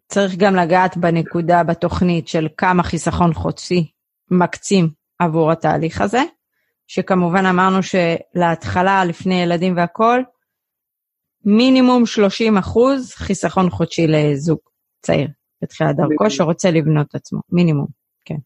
[0.08, 3.92] צריך גם לגעת בנקודה בתוכנית של כמה חיסכון חודשי
[4.32, 6.22] מקצים עבור התהליך הזה,
[6.88, 10.24] שכמובן אמרנו שלהתחלה, לפני ילדים והכול,
[11.50, 14.60] מינימום 30 אחוז חיסכון חודשי לזוג
[15.02, 15.28] צעיר
[15.62, 17.88] בתחילת דרכו שרוצה לבנות עצמו, מינימום,
[18.26, 18.38] כן.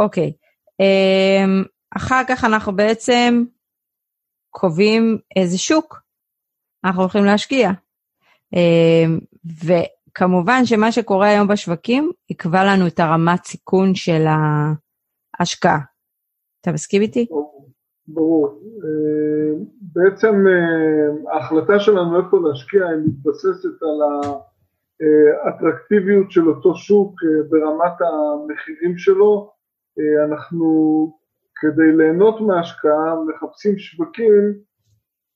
[0.00, 0.32] אוקיי,
[0.80, 1.64] אמ,
[1.96, 3.44] אחר כך אנחנו בעצם
[4.50, 6.02] קובעים איזה שוק
[6.84, 7.70] אנחנו הולכים להשקיע.
[8.52, 9.18] אמ,
[9.64, 14.24] וכמובן שמה שקורה היום בשווקים יקבע לנו את הרמת סיכון של
[15.38, 15.78] ההשקעה.
[16.60, 17.26] אתה מסכים איתי?
[18.06, 18.60] ברור.
[19.94, 23.98] בעצם אמ, ההחלטה שלנו איפה להשקיע היא מתבססת על
[25.44, 29.52] האטרקטיביות של אותו שוק אה, ברמת המחירים שלו.
[29.98, 30.66] אה, אנחנו
[31.56, 34.54] כדי ליהנות מההשקעה מחפשים שווקים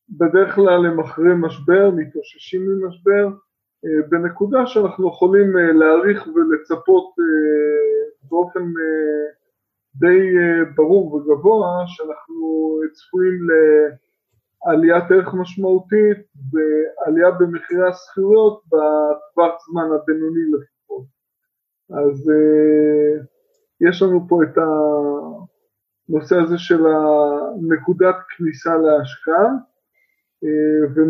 [0.08, 3.28] בדרך כלל הם אחרי משבר, מתאוששים ממשבר,
[3.84, 8.72] אה, בנקודה שאנחנו יכולים אה, להעריך ולצפות אה, באופן
[9.94, 10.20] די
[10.74, 13.38] ברור וגבוה שאנחנו צפויים
[14.66, 16.18] לעליית ערך משמעותית
[16.52, 21.04] ועלייה במחירי השכירויות בטווח זמן הבינוני לפחות.
[21.90, 22.30] אז
[23.80, 24.58] יש לנו פה את
[26.08, 26.82] הנושא הזה של
[27.68, 29.46] נקודת כניסה להשקעה
[30.44, 31.02] אה,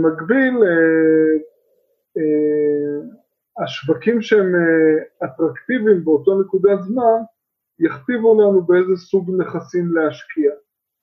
[2.16, 7.20] אה, השווקים שהם אה, אטרקטיביים באותו נקודת זמן,
[7.78, 10.52] יכתיבו לנו באיזה סוג נכסים להשקיע.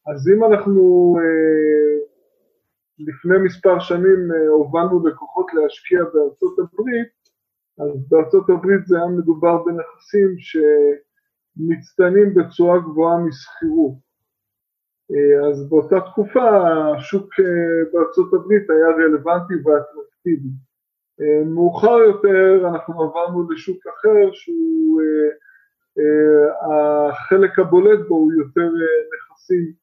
[0.07, 1.15] אז אם אנחנו
[2.99, 7.23] לפני מספר שנים הובלנו לקוחות להשקיע בארצות הברית,
[7.79, 10.35] אז בארצות הברית זה היה מדובר בנכסים
[11.57, 13.93] שמצטיינים בצורה גבוהה משכירות.
[15.11, 16.49] אה, אז באותה תקופה
[16.97, 17.45] השוק אה,
[17.93, 20.49] בארצות הברית היה רלוונטי ואטרקטיבי.
[21.21, 25.01] אה, מאוחר יותר אנחנו עברנו לשוק אחר שהוא,
[26.71, 28.69] החלק הבולט בו הוא יותר
[29.13, 29.73] נכסים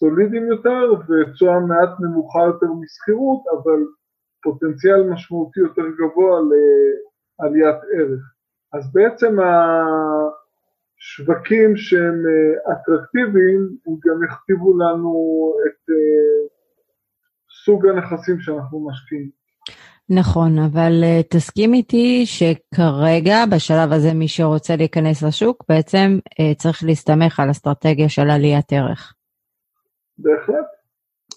[0.00, 3.80] סולידיים יותר ותשואה מעט נמוכה יותר משכירות, אבל
[4.42, 8.22] פוטנציאל משמעותי יותר גבוה לעליית ערך.
[8.72, 9.36] אז בעצם
[10.98, 15.12] שווקים שהם אה, אטרקטיביים, הם גם יכתיבו לנו
[15.66, 16.48] את אה,
[17.64, 19.30] סוג הנכסים שאנחנו משקיעים.
[20.12, 26.84] נכון, אבל uh, תסכים איתי שכרגע, בשלב הזה, מי שרוצה להיכנס לשוק, בעצם uh, צריך
[26.84, 29.14] להסתמך על אסטרטגיה של עליית ערך.
[30.22, 30.66] בהחלט,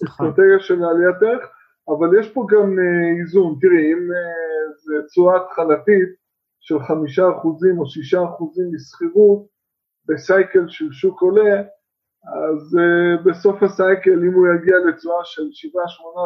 [0.02, 0.26] נכון.
[0.26, 1.44] אסטרטגיה של עליית ערך,
[1.88, 3.58] אבל יש פה גם uh, איזון.
[3.60, 6.08] תראי, אם uh, זה תשואה התחלתית
[6.60, 9.46] של חמישה אחוזים או שישה אחוזים משכירות
[10.08, 11.60] בסייקל של שוק עולה,
[12.40, 15.46] אז uh, בסוף הסייקל, אם הוא יגיע לתשואה של 7-8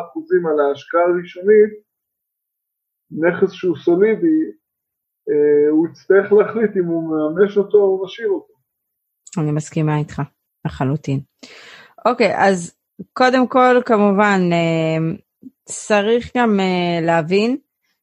[0.05, 1.73] אחוזים על ההשקעה הראשונית,
[3.11, 4.40] נכס שהוא סולידי,
[5.31, 8.55] אה, הוא יצטרך להחליט אם הוא מממש אותו או משאיר אותו.
[9.38, 10.23] אני מסכימה איתך,
[10.66, 11.21] לחלוטין.
[12.09, 12.75] אוקיי, אז
[13.12, 15.14] קודם כל, כמובן, אה,
[15.64, 17.57] צריך גם אה, להבין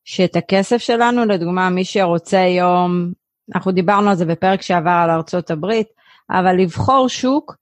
[0.04, 3.12] שאת הכסף שלנו, לדוגמה, מי שרוצה היום,
[3.56, 5.88] אנחנו דיברנו על זה בפרק שעבר על ארצות הברית,
[6.30, 7.56] אבל לבחור שוק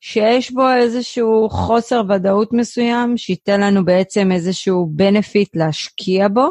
[0.00, 6.50] שיש בו איזשהו חוסר ודאות מסוים, שייתן לנו בעצם איזשהו benefit להשקיע בו?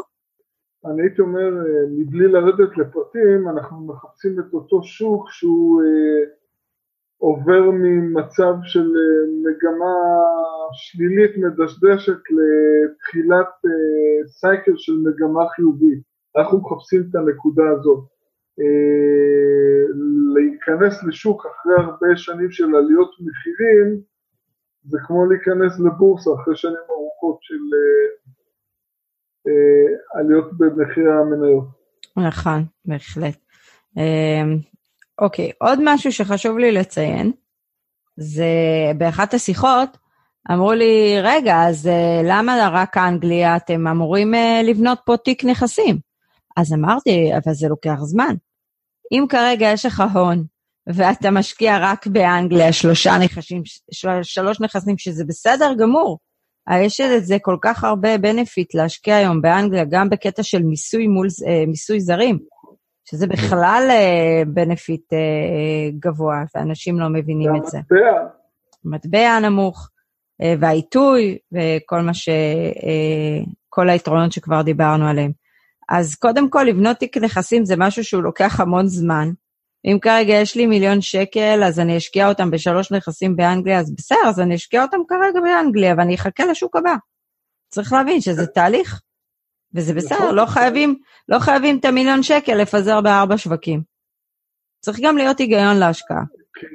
[0.86, 5.82] אני הייתי אומר, אה, מבלי לרדת לפרטים, אנחנו מחפשים את אותו שוק שהוא
[7.18, 9.96] עובר ממצב של אה, מגמה
[10.72, 16.02] שלילית מדשדשת לתחילת אה, סייקל של מגמה חיובית.
[16.36, 18.04] אנחנו מחפשים את הנקודה הזאת.
[18.60, 19.84] אה,
[20.34, 24.00] להיכנס לשוק אחרי הרבה שנים של עליות מחירים,
[24.84, 28.06] זה כמו להיכנס לבורסה אחרי שנים ארוכות של אה,
[29.46, 31.64] אה, עליות במחיר המניות.
[32.16, 33.36] נכון, בהחלט.
[35.18, 37.32] אוקיי, עוד משהו שחשוב לי לציין,
[38.16, 38.46] זה
[38.98, 39.98] באחת השיחות,
[40.52, 41.90] אמרו לי, רגע, אז
[42.24, 45.98] למה רק האנגליה אתם אמורים לבנות פה תיק נכסים?
[46.56, 48.34] אז אמרתי, אבל זה לוקח זמן.
[49.12, 50.44] אם כרגע יש לך הון,
[50.86, 53.62] ואתה משקיע רק באנגליה שלושה נכסים,
[54.22, 56.18] שלוש נכסים, שזה בסדר גמור.
[56.80, 61.66] יש לזה כל כך הרבה בנפיט להשקיע היום באנגליה, גם בקטע של מיסוי מול אה,
[61.66, 62.38] מיסוי זרים,
[63.04, 63.90] שזה בכלל
[64.46, 67.78] בנפיט אה, אה, גבוה, ואנשים לא מבינים את זה.
[67.78, 68.26] מטבע.
[68.84, 69.88] מטבע נמוך,
[70.60, 72.28] והעיתוי, וכל מה ש...
[73.68, 75.32] כל היתרונות שכבר דיברנו עליהם.
[75.88, 79.28] אז קודם כל, לבנות תיק נכסים זה משהו שהוא לוקח המון זמן.
[79.84, 84.28] אם כרגע יש לי מיליון שקל, אז אני אשקיע אותם בשלוש נכסים באנגליה, אז בסדר,
[84.28, 86.94] אז אני אשקיע אותם כרגע באנגליה, ואני אחכה לשוק הבא.
[87.68, 89.00] צריך להבין שזה תהליך,
[89.74, 90.34] וזה בסדר, נכון.
[90.34, 93.80] לא חייבים, לא חייבים את המיליון שקל לפזר בארבע שווקים.
[94.80, 96.24] צריך גם להיות היגיון להשקעה.
[96.54, 96.66] כי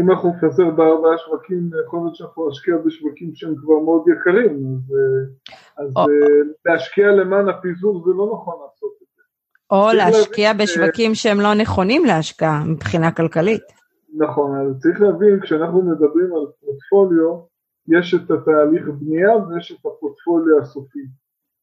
[0.00, 4.78] אם אנחנו נפזר בארבעה שווקים, יכול להיות שאנחנו נשקיע בשווקים שהם כבר מאוד יקרים,
[5.78, 6.00] אז, אז או...
[6.00, 6.06] אה,
[6.66, 9.22] להשקיע למען הפיזור זה לא נכון לעשות את זה.
[9.70, 11.22] או להשקיע בשווקים ש...
[11.22, 13.62] שהם לא נכונים להשקעה מבחינה כלכלית.
[14.16, 17.50] נכון, אז צריך להבין, כשאנחנו מדברים על פורטפוליו,
[17.88, 21.06] יש את התהליך בנייה ויש את הפורטפוליו הסופי.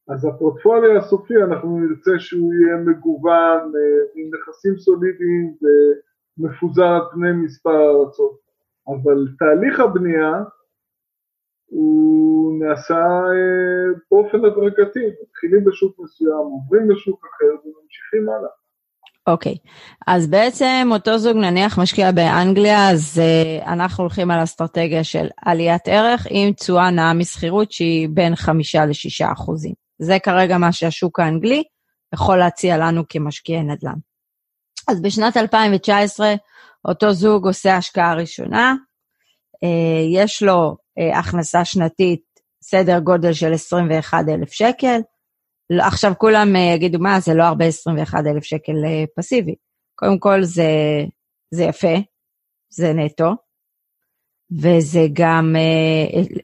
[0.10, 5.54] אז הפורטפוליו הסופי, אנחנו נרצה שהוא יהיה מגוון אה, עם נכסים סולידיים
[6.38, 8.38] מפוזר על פני מספר ארצות.
[8.88, 10.32] אבל תהליך הבנייה
[11.66, 12.96] הוא נעשה
[13.34, 18.50] אה, באופן הדרגתי, מתחילים בשוק מסוים, עוברים לשוק אחר וממשיכים הלאה.
[19.28, 19.70] אוקיי, okay.
[20.08, 25.88] אז בעצם אותו זוג נניח משקיע באנגליה, אז uh, אנחנו הולכים על אסטרטגיה של עליית
[25.88, 29.87] ערך עם תשואה נאה משכירות שהיא בין חמישה לשישה אחוזים.
[30.00, 31.64] זה כרגע מה שהשוק האנגלי
[32.14, 34.00] יכול להציע לנו כמשקיעי נדל"ן.
[34.88, 36.34] אז בשנת 2019
[36.88, 38.76] אותו זוג עושה השקעה ראשונה,
[39.64, 42.22] אה, יש לו אה, הכנסה שנתית
[42.64, 45.00] סדר גודל של 21,000 שקל.
[45.70, 48.74] לא, עכשיו כולם אה, יגידו, מה, זה לא הרבה 21,000 שקל
[49.18, 49.56] פסיבי.
[49.96, 50.72] קודם כל זה,
[51.54, 51.96] זה יפה,
[52.70, 53.36] זה נטו,
[54.52, 55.56] וזה גם,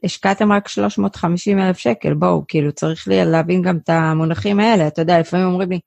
[0.04, 4.88] השקעתם רק 350,000 שקל, בואו, כאילו צריך לי להבין גם את המונחים האלה.
[4.88, 5.80] אתה יודע, לפעמים אומרים לי,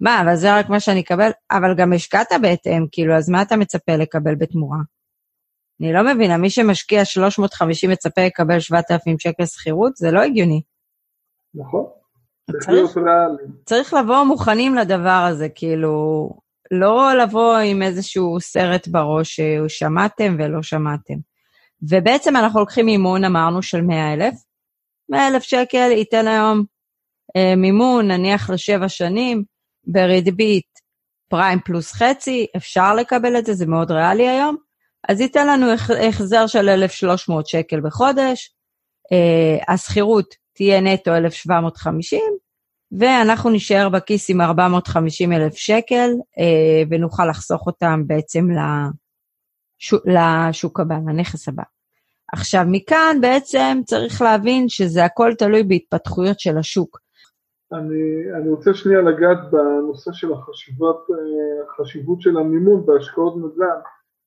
[0.00, 1.30] מה, אבל זה רק מה שאני אקבל?
[1.50, 4.78] אבל גם השקעת בהתאם, כאילו, אז מה אתה מצפה לקבל בתמורה?
[5.80, 9.96] אני לא מבינה, מי שמשקיע 350 מצפה לקבל 7,000 שקל שכירות?
[9.96, 10.62] זה לא הגיוני.
[11.54, 11.84] נכון.
[12.60, 12.98] צריך,
[13.64, 16.30] צריך לבוא מוכנים לדבר הזה, כאילו,
[16.70, 21.14] לא לבוא עם איזשהו סרט בראש ששמעתם ולא שמעתם.
[21.82, 24.34] ובעצם אנחנו לוקחים מימון, אמרנו, של 100,000.
[25.08, 26.64] 100,000 שקל ייתן היום
[27.36, 29.44] אה, מימון, נניח לשבע שנים,
[29.84, 30.78] בריבית
[31.28, 34.56] פריים פלוס חצי, אפשר לקבל את זה, זה מאוד ריאלי היום.
[35.08, 35.66] אז ייתן לנו
[36.08, 38.54] החזר של 1,300 שקל בחודש,
[39.12, 42.20] uh, השכירות תהיה נטו 1,750,
[42.98, 49.07] ואנחנו נשאר בכיס עם 450 אלף שקל, uh, ונוכל לחסוך אותם בעצם לשוק,
[50.04, 51.62] לשוק הבא, לנכס הבא.
[52.32, 56.98] עכשיו, מכאן בעצם צריך להבין שזה הכל תלוי בהתפתחויות של השוק.
[57.72, 61.06] אני, אני רוצה שנייה לגעת בנושא של החשיבות,
[61.68, 63.80] החשיבות של המימון בהשקעות נדל"ן.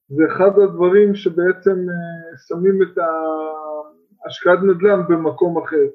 [0.09, 1.77] זה אחד הדברים שבעצם
[2.47, 2.97] שמים את
[4.25, 5.85] השקעת נדל"ן במקום אחר.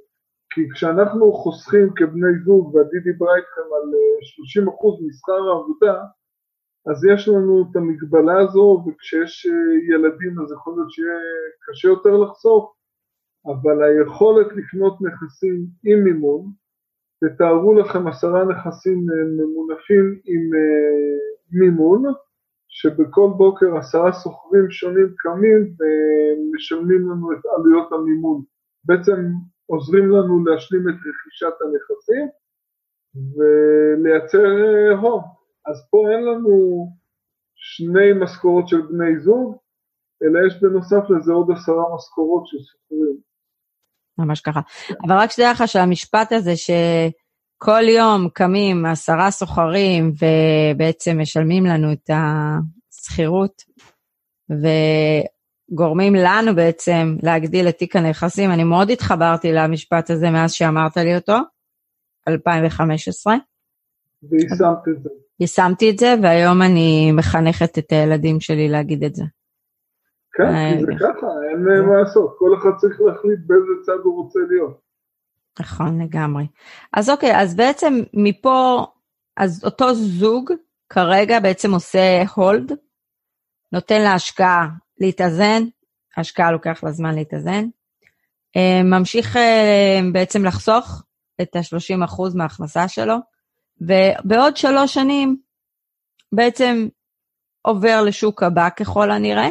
[0.51, 3.91] כי כשאנחנו חוסכים כבני זוג, ועדי דיברה איתכם על
[4.67, 5.95] 30% משכר העבודה,
[6.91, 9.47] אז יש לנו את המגבלה הזו, וכשיש
[9.91, 11.19] ילדים אז יכול להיות שיהיה
[11.67, 12.75] קשה יותר לחסוך,
[13.47, 16.47] אבל היכולת לקנות נכסים עם מימון,
[17.25, 20.51] תתארו לכם עשרה נכסים ממונפים עם
[21.53, 22.03] מימון,
[22.69, 28.43] שבכל בוקר עשרה סוחרים שונים קמים ומשלמים לנו את עלויות המימון.
[28.85, 29.27] בעצם
[29.67, 32.29] עוזרים לנו להשלים את רכישת הנכסים
[33.37, 34.47] ולייצר
[35.01, 35.36] הון.
[35.67, 36.87] אז פה אין לנו
[37.55, 39.57] שני משכורות של בני זוג,
[40.23, 43.17] אלא יש בנוסף לזה עוד עשרה משכורות של סוחרים.
[44.19, 44.61] ממש ככה.
[45.07, 52.11] אבל רק שתדע לך שהמשפט הזה שכל יום קמים עשרה סוחרים ובעצם משלמים לנו את
[52.11, 53.63] השכירות,
[54.51, 61.17] וגורמים לנו בעצם להגדיל את תיק הנכסים, אני מאוד התחברתי למשפט הזה מאז שאמרת לי
[61.17, 61.37] אותו,
[62.29, 63.35] 2015.
[64.23, 65.26] ויישמת את זה.
[65.41, 69.25] יישמתי את זה, והיום אני מחנכת את הילדים שלי להגיד את זה.
[70.33, 74.39] כן, כי זה ככה, אין מה לעשות, כל אחד צריך להחליט באיזה צד הוא רוצה
[74.51, 74.81] להיות.
[75.61, 76.47] נכון, לגמרי.
[76.93, 78.87] אז אוקיי, אז בעצם מפה,
[79.37, 80.53] אז אותו זוג
[80.89, 82.73] כרגע בעצם עושה הולד,
[83.73, 84.69] נותן להשקעה
[85.01, 85.63] להתאזן,
[86.17, 87.65] השקעה לוקח לה זמן להתאזן,
[88.85, 89.39] ממשיך
[90.13, 91.03] בעצם לחסוך
[91.43, 93.17] את ה-30% מההכנסה שלו,
[93.81, 95.37] ובעוד שלוש שנים
[96.33, 96.89] בעצם
[97.63, 99.49] עובר לשוק הבא ככל הנראה,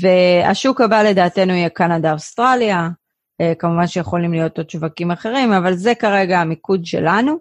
[0.00, 2.88] והשוק הבא לדעתנו יהיה קנדה-אוסטרליה,
[3.40, 7.36] אה, כמובן שיכולים להיות עוד שווקים אחרים, אבל זה כרגע המיקוד שלנו,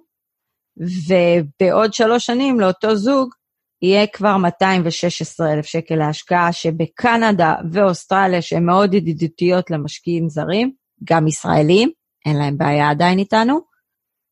[0.77, 3.33] ובעוד שלוש שנים לאותו זוג
[3.81, 11.91] יהיה כבר 216 אלף שקל להשקעה, שבקנדה ואוסטרליה, שהן מאוד ידידותיות למשקיעים זרים, גם ישראלים,
[12.25, 13.70] אין להם בעיה עדיין איתנו.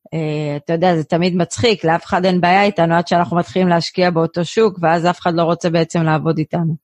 [0.06, 4.10] Uh, אתה יודע, זה תמיד מצחיק, לאף אחד אין בעיה איתנו עד שאנחנו מתחילים להשקיע
[4.10, 6.74] באותו שוק, ואז אף אחד לא רוצה בעצם לעבוד איתנו.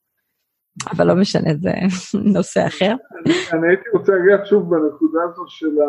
[0.91, 1.71] אבל לא משנה, זה
[2.35, 2.95] נושא אחר.
[3.53, 5.87] אני הייתי רוצה להגיע שוב בנקודה הזו של ה...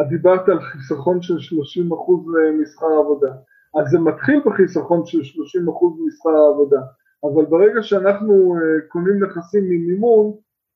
[0.00, 2.20] את דיברת על חיסכון של 30 אחוז
[2.62, 3.32] משכר העבודה.
[3.80, 6.80] אז זה מתחיל בחיסכון של 30 אחוז משכר העבודה,
[7.24, 10.32] אבל ברגע שאנחנו אה, קונים נכסים ממימון,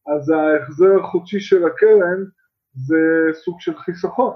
[0.07, 2.25] אז ההחזר החודשי של הקרן
[2.75, 2.99] זה
[3.33, 4.35] סוג של חיסכון.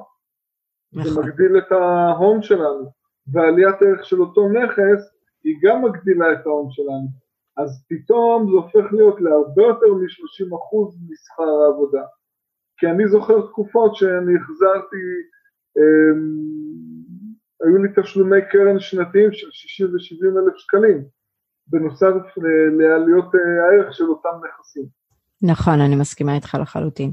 [1.04, 1.24] זה נכון.
[1.24, 2.90] מגדיל את ההון שלנו,
[3.32, 7.08] ועליית ערך של אותו נכס היא גם מגדילה את ההון שלנו.
[7.56, 12.02] אז פתאום זה הופך להיות להרבה יותר מ-30% משכר העבודה.
[12.76, 15.06] כי אני זוכר תקופות שאני החזרתי,
[15.78, 16.14] אה,
[17.64, 21.04] היו לי תשלומי קרן שנתיים של 60 ו-70 אלף שקלים,
[21.66, 22.14] בנוסף
[22.78, 24.84] לעלויות אה, הערך של אותם נכסים.
[25.42, 27.12] נכון, אני מסכימה איתך לחלוטין.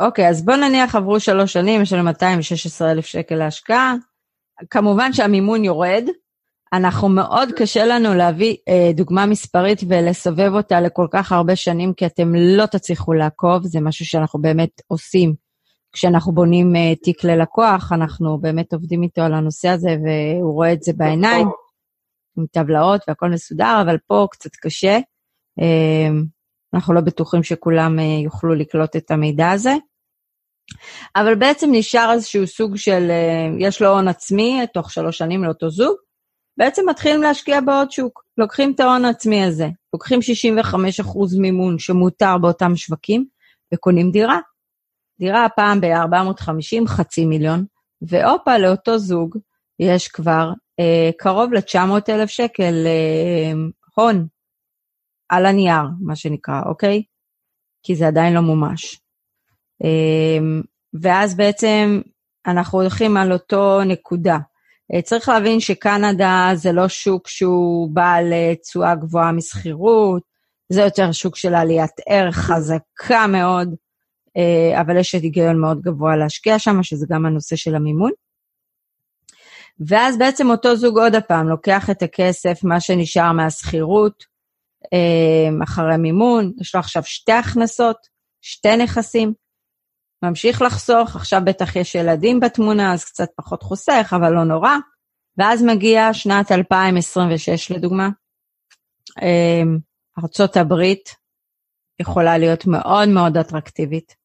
[0.00, 3.94] אוקיי, אז בוא נניח עברו שלוש שנים, יש לנו 216 אלף שקל להשקעה.
[4.70, 6.04] כמובן שהמימון יורד,
[6.72, 12.06] אנחנו מאוד קשה לנו להביא אה, דוגמה מספרית ולסובב אותה לכל כך הרבה שנים, כי
[12.06, 15.34] אתם לא תצליחו לעקוב, זה משהו שאנחנו באמת עושים.
[15.92, 20.82] כשאנחנו בונים אה, תיק ללקוח, אנחנו באמת עובדים איתו על הנושא הזה, והוא רואה את
[20.82, 21.48] זה בעיניים,
[22.38, 24.98] עם טבלאות והכל מסודר, אבל פה קצת קשה.
[25.60, 26.08] אה,
[26.74, 29.74] אנחנו לא בטוחים שכולם אה, יוכלו לקלוט את המידע הזה.
[31.16, 35.70] אבל בעצם נשאר איזשהו סוג של, אה, יש לו הון עצמי תוך שלוש שנים לאותו
[35.70, 35.96] זוג,
[36.58, 38.22] בעצם מתחילים להשקיע בעוד שוק.
[38.38, 43.26] לוקחים את ההון העצמי הזה, לוקחים 65% מימון שמותר באותם שווקים,
[43.74, 44.38] וקונים דירה.
[45.20, 47.64] דירה הפעם ב-450, חצי מיליון,
[48.02, 49.36] והופה, לאותו זוג
[49.78, 50.50] יש כבר
[50.80, 53.52] אה, קרוב ל-900,000 שקל אה,
[53.94, 54.26] הון
[55.28, 57.02] על הנייר, מה שנקרא, אוקיי?
[57.82, 59.00] כי זה עדיין לא מומש.
[59.84, 60.60] אה,
[61.02, 62.00] ואז בעצם
[62.46, 64.38] אנחנו הולכים על אותו נקודה.
[64.94, 70.22] אה, צריך להבין שקנדה זה לא שוק שהוא בעל אה, תשואה גבוהה משכירות,
[70.68, 73.74] זה יותר שוק של עליית ערך חזקה מאוד,
[74.36, 78.10] אה, אבל יש היגיון מאוד גבוה להשקיע שם, שזה גם הנושא של המימון.
[79.86, 84.24] ואז בעצם אותו זוג עוד הפעם לוקח את הכסף, מה שנשאר מהשכירות,
[85.62, 87.96] אחרי מימון, יש לו עכשיו שתי הכנסות,
[88.40, 89.32] שתי נכסים,
[90.22, 94.76] ממשיך לחסוך, עכשיו בטח יש ילדים בתמונה, אז קצת פחות חוסך, אבל לא נורא.
[95.38, 98.08] ואז מגיע שנת 2026 לדוגמה.
[99.22, 99.78] אמ,
[100.22, 101.08] ארצות הברית
[102.00, 104.16] יכולה להיות מאוד מאוד אטרקטיבית.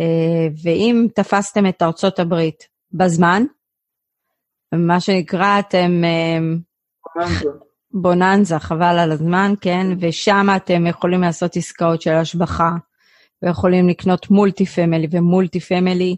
[0.00, 3.44] אה, ואם תפסתם את ארצות הברית בזמן,
[4.74, 6.02] מה שנקרא, אתם...
[7.14, 7.48] בוננזה.
[7.90, 9.86] בוננזה, חבל על הזמן, כן?
[10.00, 12.70] ושם אתם יכולים לעשות עסקאות של השבחה,
[13.42, 16.16] ויכולים לקנות multi family ו multi family,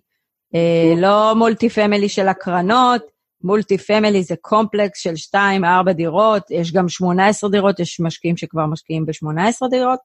[0.55, 3.03] אה, לא multi family של הקרנות,
[3.43, 9.07] multi family זה קומפלקס של 2-4 דירות, יש גם 18 דירות, יש משקיעים שכבר משקיעים
[9.07, 9.99] ב-18 דירות,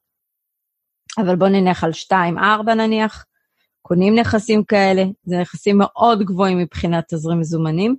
[1.18, 3.24] אבל בואו נניח על 2-4 נניח,
[3.82, 7.96] קונים נכסים כאלה, זה נכסים מאוד גבוהים מבחינת תזרים מזומנים.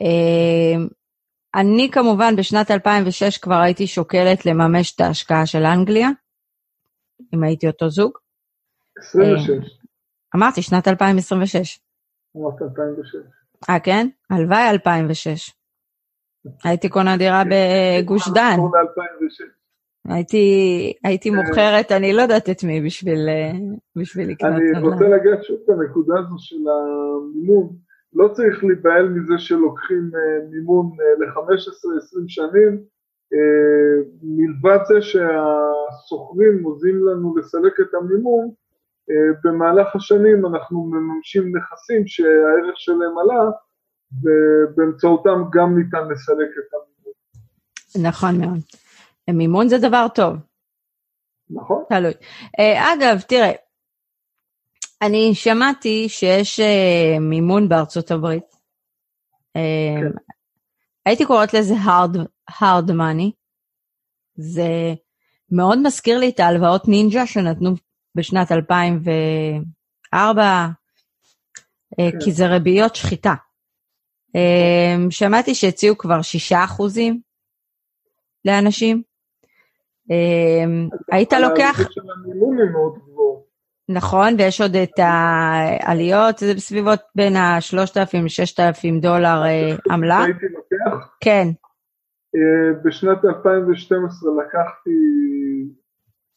[0.00, 0.84] אה,
[1.54, 6.08] אני כמובן בשנת 2006 כבר הייתי שוקלת לממש את ההשקעה של אנגליה,
[7.34, 8.18] אם הייתי אותו זוג.
[8.98, 9.80] 26.
[10.36, 11.80] אמרתי, שנת 2026.
[12.36, 13.14] אמרת 2006.
[13.70, 14.08] אה, כן?
[14.30, 15.50] הלוואי 2006.
[16.64, 18.56] הייתי קונה דירה בגוש דן.
[20.08, 20.46] הייתי,
[21.04, 21.36] הייתי כן.
[21.36, 23.52] מוכרת, אני לא יודעת את מי בשביל, אה,
[23.96, 24.92] בשביל לקנות אני נדל"ן.
[24.92, 27.76] רוצה לגעת שוב את הנקודה הזו של המימון.
[28.12, 32.95] לא צריך להיבהל מזה שלוקחים אה, מימון אה, ל-15-20 שנים.
[33.32, 38.50] אה, מלבד זה שהסוחרים עוזרים לנו לסלק את המימון,
[39.10, 43.50] אה, במהלך השנים אנחנו מממשים נכסים שהערך שלהם עלה,
[44.22, 48.10] ובאמצעותם גם ניתן לסלק את המימון.
[48.10, 48.60] נכון מאוד.
[49.30, 50.34] מימון זה דבר טוב,
[51.50, 51.84] נכון?
[51.88, 52.12] תלוי.
[52.58, 53.52] אה, אגב, תראה,
[55.02, 56.60] אני שמעתי שיש
[57.20, 58.56] מימון בארצות הברית.
[59.54, 60.10] כן.
[61.06, 62.18] הייתי קוראת לזה hard,
[62.50, 63.30] hard money.
[64.34, 64.94] זה
[65.50, 67.74] מאוד מזכיר לי את ההלוואות נינג'ה שנתנו
[68.14, 70.42] בשנת 2004,
[72.00, 72.18] אה, כן.
[72.24, 73.34] כי זה ריביות שחיטה.
[74.36, 77.20] אה, שמעתי שהציעו כבר 6 אחוזים
[78.44, 79.02] לאנשים.
[80.10, 80.64] אה,
[81.12, 81.80] היית לוקח...
[83.88, 89.42] נכון, ויש עוד את העליות, זה בסביבות בין ה-3,000 ל-6,000 דולר
[89.90, 90.24] עמלה.
[91.20, 91.48] כן,
[92.84, 94.90] בשנת 2012 לקחתי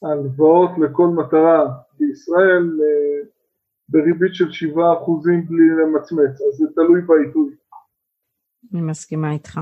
[0.04, 3.28] הלוואות לכל מטרה בישראל אה,
[3.90, 4.76] בריבית של 7%
[5.48, 7.56] בלי למצמץ, אז זה תלוי בעיתוי.
[8.74, 9.60] אני מסכימה איתך.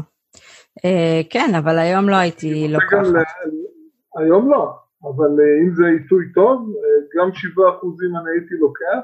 [0.86, 3.24] אה, כן, אבל היום לא הייתי לוקחת.
[4.18, 9.04] היום לא, אבל אה, אם זה עיתוי טוב, אה, גם 7% אני הייתי לוקח,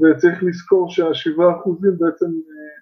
[0.00, 2.75] וצריך לזכור שה-7% בעצם אה,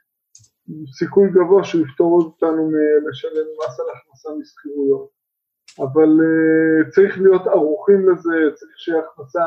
[0.99, 5.09] סיכוי גבוה שהוא יפתור אותנו מלשלם מס על הכנסה משכירויות.
[5.79, 9.41] אבל uh, צריך להיות ערוכים לזה, צריך שיהיה הכנסה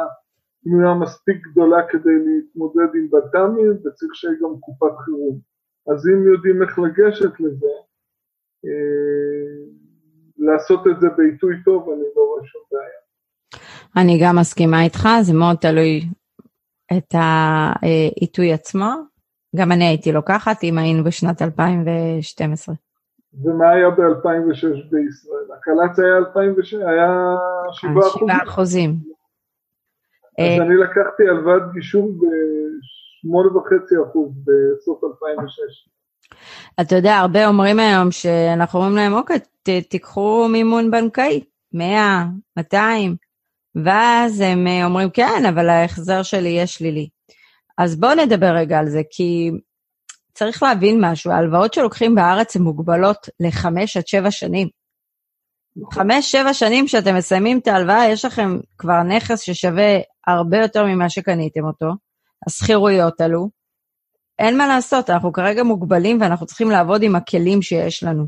[0.64, 5.40] פנויה מספיק גדולה כדי להתמודד עם בלת"מים, וצריך שיהיה גם קופת חירום.
[5.94, 7.74] אז אם יודעים איך לגשת לזה,
[8.66, 9.68] uh,
[10.38, 13.02] לעשות את זה בעיתוי טוב, אני לא רואה שום בעיה.
[13.98, 16.02] אני גם מסכימה איתך, זה מאוד תלוי
[16.98, 19.17] את העיתוי עצמו.
[19.56, 22.76] גם אני הייתי לוקחת אם היינו בשנת 2012.
[23.44, 25.48] ומה היה ב-2006 בישראל?
[25.58, 27.36] הקל"צ היה 2006, היה
[27.72, 28.28] 7 אחוזים.
[28.28, 28.96] 7 אחוזים.
[30.40, 35.90] אז אני לקחתי הלוואת גישור ב-8.5 אחוז בסוף 2006.
[36.82, 39.40] אתה יודע, הרבה אומרים היום שאנחנו אומרים להם, אוקיי,
[39.90, 41.44] תיקחו מימון בנקאי,
[41.74, 42.26] 100,
[42.58, 43.16] 200,
[43.84, 47.10] ואז הם אה, אומרים, כן, אבל ההחזר שלי יהיה שלילי.
[47.78, 49.52] אז בואו נדבר רגע על זה, כי
[50.34, 54.68] צריך להבין משהו, ההלוואות שלוקחים בארץ הן מוגבלות לחמש עד שבע שנים.
[55.94, 59.98] חמש, שבע שנים שאתם מסיימים את ההלוואה, יש לכם כבר נכס ששווה
[60.28, 61.88] הרבה יותר ממה שקניתם אותו,
[62.48, 63.50] השכירויות עלו,
[64.40, 68.28] אין מה לעשות, אנחנו כרגע מוגבלים ואנחנו צריכים לעבוד עם הכלים שיש לנו.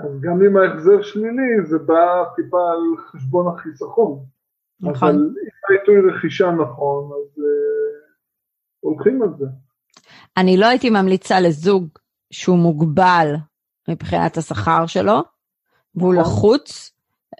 [0.00, 4.18] אז גם אם ההחזר שלילי, זה בא טיפה על חשבון החיסכון.
[4.80, 5.08] נכון.
[5.08, 7.77] אבל אם העיתוי רכישה נכון, אז uh,
[8.80, 9.44] הולכים על זה.
[10.36, 11.88] אני לא הייתי ממליצה לזוג
[12.30, 13.34] שהוא מוגבל
[13.88, 15.22] מבחינת השכר שלו,
[15.94, 16.24] והוא נכון.
[16.24, 16.92] לחוץ.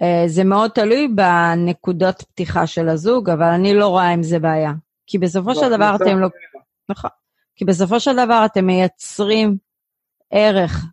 [0.02, 4.72] אה, זה מאוד תלוי בנקודות פתיחה של הזוג, אבל אני לא רואה עם זה בעיה.
[5.06, 6.28] כי בסופו של דבר אתם לא...
[6.88, 7.10] נכון.
[7.56, 9.56] כי בסופו של דבר אתם מייצרים
[10.30, 10.86] ערך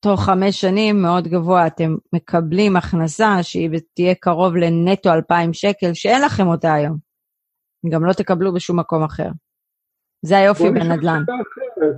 [0.00, 6.22] תוך חמש שנים מאוד גבוה, אתם מקבלים הכנסה שהיא תהיה קרוב לנטו 2,000 שקל, שאין
[6.22, 6.96] לכם אותה היום.
[7.88, 9.28] גם לא תקבלו בשום מקום אחר.
[10.24, 11.22] זה היופי בנדל"ן.
[11.82, 11.88] אה,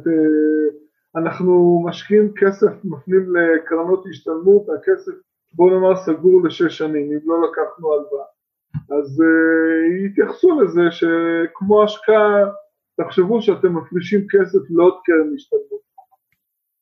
[1.16, 5.12] אנחנו משקיעים כסף, מפנים לקרנות השתלמות, הכסף,
[5.52, 8.24] בוא נאמר, סגור לשש שנים, אם לא לקחנו הלוואה.
[8.74, 12.44] אז uh, יתייחסו לזה שכמו השקעה,
[13.00, 15.80] תחשבו שאתם מפרישים כסף לעוד קרן השתלמות.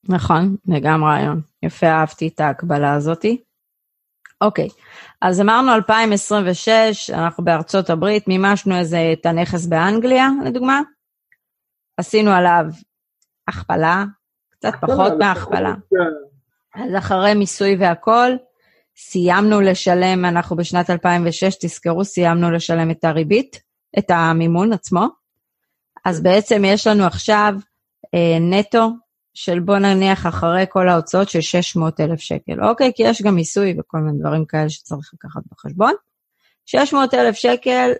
[0.08, 1.40] נכון, זה גם רעיון.
[1.62, 3.42] יפה, אהבתי את ההקבלה הזאתי.
[4.40, 4.68] אוקיי,
[5.20, 10.80] אז אמרנו 2026, אנחנו בארצות הברית, מימשנו איזה, את הנכס באנגליה, לדוגמה.
[11.96, 12.64] עשינו עליו
[13.48, 14.04] הכפלה,
[14.50, 15.74] קצת פחות מהכפלה.
[15.90, 16.82] כן.
[16.82, 18.38] אז אחרי מיסוי והכול,
[18.96, 23.62] סיימנו לשלם, אנחנו בשנת 2006, תזכרו, סיימנו לשלם את הריבית,
[23.98, 25.06] את המימון עצמו.
[26.04, 27.54] אז בעצם יש לנו עכשיו
[28.14, 28.90] אה, נטו
[29.34, 32.92] של בוא נניח אחרי כל ההוצאות של 600 אלף שקל, אוקיי?
[32.96, 35.94] כי יש גם מיסוי וכל מיני דברים כאלה שצריך לקחת בחשבון.
[36.66, 37.92] 600 אלף שקל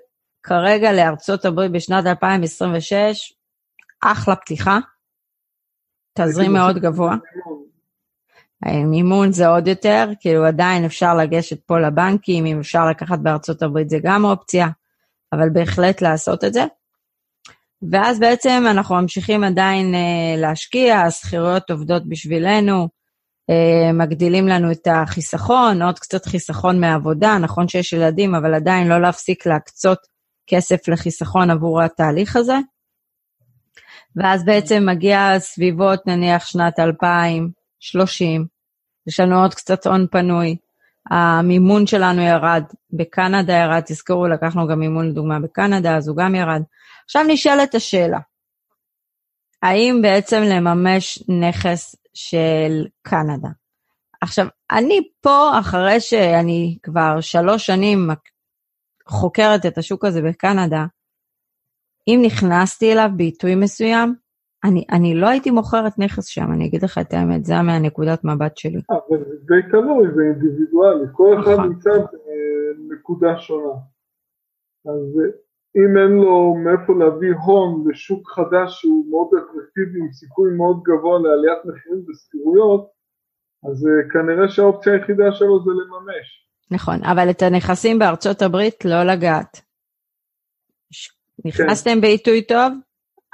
[0.42, 3.32] כרגע לארצות הברית בשנת 2026,
[4.05, 4.78] אחלה פתיחה,
[6.18, 7.16] תזרים מאוד גבוה.
[8.66, 13.90] מימון זה עוד יותר, כאילו עדיין אפשר לגשת פה לבנקים, אם אפשר לקחת בארצות הברית
[13.90, 14.68] זה גם אופציה,
[15.32, 16.64] אבל בהחלט לעשות את זה.
[17.90, 22.88] ואז בעצם אנחנו ממשיכים עדיין אה, להשקיע, השכירויות עובדות בשבילנו,
[23.50, 29.00] אה, מגדילים לנו את החיסכון, עוד קצת חיסכון מעבודה, נכון שיש ילדים, אבל עדיין לא
[29.00, 29.98] להפסיק להקצות
[30.46, 32.57] כסף לחיסכון עבור התהליך הזה.
[34.16, 38.46] ואז בעצם מגיע סביבות נניח שנת 2030,
[39.06, 40.56] יש לנו עוד קצת הון פנוי,
[41.10, 42.62] המימון שלנו ירד,
[42.92, 46.62] בקנדה ירד, תזכרו, לקחנו גם מימון לדוגמה בקנדה, אז הוא גם ירד.
[47.04, 48.18] עכשיו נשאלת השאלה,
[49.62, 53.48] האם בעצם לממש נכס של קנדה?
[54.20, 58.10] עכשיו, אני פה, אחרי שאני כבר שלוש שנים
[59.06, 60.84] חוקרת את השוק הזה בקנדה,
[62.09, 64.14] אם נכנסתי אליו בעיתוי מסוים,
[64.64, 68.57] אני, אני לא הייתי מוכרת נכס שם, אני אגיד לך את האמת, זה מהנקודת מבט
[68.57, 68.80] שלי.
[68.90, 71.68] אבל זה תלוי, זה אינדיבידואלי, כל אחד נכון.
[71.68, 71.90] נמצא
[72.88, 73.74] בנקודה שונה.
[74.86, 75.20] אז
[75.76, 81.18] אם אין לו מאיפה להביא הון לשוק חדש שהוא מאוד אטרקטיבי עם סיכוי מאוד גבוה
[81.18, 82.90] לעליית מחירים ושכירויות,
[83.70, 86.26] אז uh, כנראה שהאופציה היחידה שלו זה לממש.
[86.70, 89.61] נכון, אבל את הנכסים בארצות הברית לא לגעת.
[91.45, 92.01] נכנסתם כן.
[92.01, 92.72] בעיתוי טוב?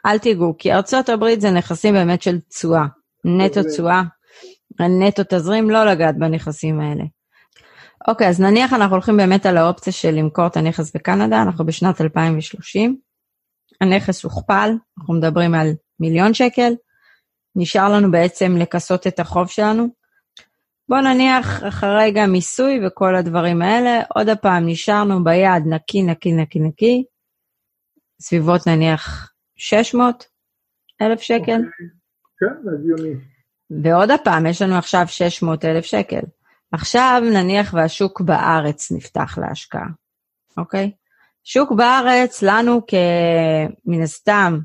[0.06, 2.84] אל תיגעו, כי ארצות הברית זה נכסים באמת של תשואה,
[3.24, 4.02] נטו תשואה,
[4.80, 7.04] נטו תזרים, לא לגעת בנכסים האלה.
[8.08, 12.00] אוקיי, אז נניח אנחנו הולכים באמת על האופציה של למכור את הנכס בקנדה, אנחנו בשנת
[12.00, 12.96] 2030,
[13.80, 16.72] הנכס הוכפל, אנחנו מדברים על מיליון שקל,
[17.56, 19.88] נשאר לנו בעצם לכסות את החוב שלנו.
[20.88, 26.58] בואו נניח אחרי גם מיסוי וכל הדברים האלה, עוד הפעם נשארנו ביד נקי, נקי, נקי,
[26.58, 27.04] נקי,
[28.20, 30.26] סביבות נניח 600
[31.02, 31.36] אלף שקל.
[31.36, 31.54] Okay.
[31.56, 31.86] אוקיי.
[32.38, 33.14] כן, הגיוני.
[33.82, 36.20] ועוד הפעם, יש לנו עכשיו 600 אלף שקל.
[36.72, 39.86] עכשיו נניח והשוק בארץ נפתח להשקעה,
[40.56, 40.92] אוקיי?
[41.44, 44.58] שוק בארץ, לנו כמן הסתם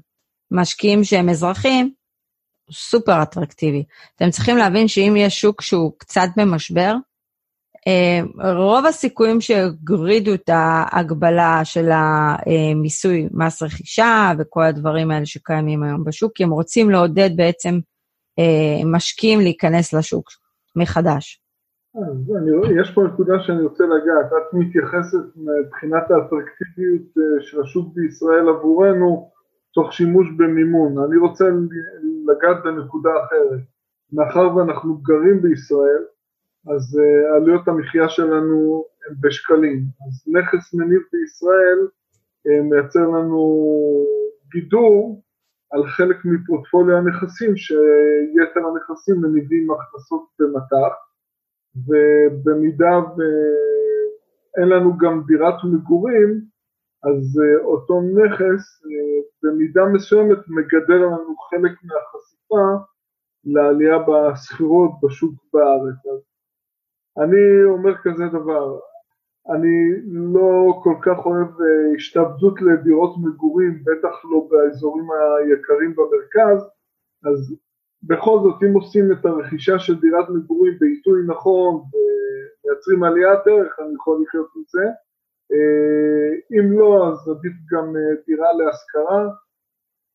[0.52, 1.94] משקיעים שהם אזרחים,
[2.72, 3.84] סופר אטרקטיבי.
[4.16, 6.96] אתם צריכים להבין שאם יש שוק שהוא קצת במשבר,
[8.56, 16.32] רוב הסיכויים שהגרידו את ההגבלה של המיסוי מס רכישה וכל הדברים האלה שקיימים היום בשוק,
[16.36, 17.80] כי הם רוצים לעודד בעצם
[18.40, 20.30] אה, משקיעים להיכנס לשוק
[20.76, 21.42] מחדש.
[21.96, 28.50] אני, יש פה נקודה שאני רוצה לגעת, את מתייחסת מבחינת האטרקטיביות אה, של השוק בישראל
[28.50, 29.32] עבורנו
[29.74, 31.46] תוך שימוש במימון, אני רוצה
[32.28, 33.60] לגעת בנקודה אחרת,
[34.14, 36.04] מאחר ואנחנו גרים בישראל,
[36.74, 41.80] אז uh, עלויות המחיה שלנו הן בשקלים, אז נכס מניב בישראל
[42.48, 43.66] uh, מייצר לנו
[44.52, 45.22] גידור
[45.72, 50.94] על חלק מפורטפוליו הנכסים, שיתר הנכסים מניבים הכנסות במטח,
[51.88, 56.42] ובמידה ואין לנו גם דירת מגורים,
[57.04, 62.86] אז uh, אותו נכס uh, במידה מסוימת מגדל לנו חלק מהחשיפה
[63.46, 66.06] לעלייה בסחירות בשוק בארץ.
[66.14, 66.35] אז
[67.18, 68.80] אני אומר כזה דבר,
[69.50, 76.70] אני לא כל כך אוהב uh, השתעבדות לדירות מגורים, בטח לא באזורים היקרים במרכז,
[77.24, 77.56] אז
[78.04, 83.94] בכל זאת, אם עושים את הרכישה של דירת מגורים בעיתוי נכון ומייצרים עליית ערך, אני
[83.96, 84.86] יכול לחיות עם זה.
[85.52, 89.30] אה, אם לא, אז עדיף גם אה, דירה להשכרה.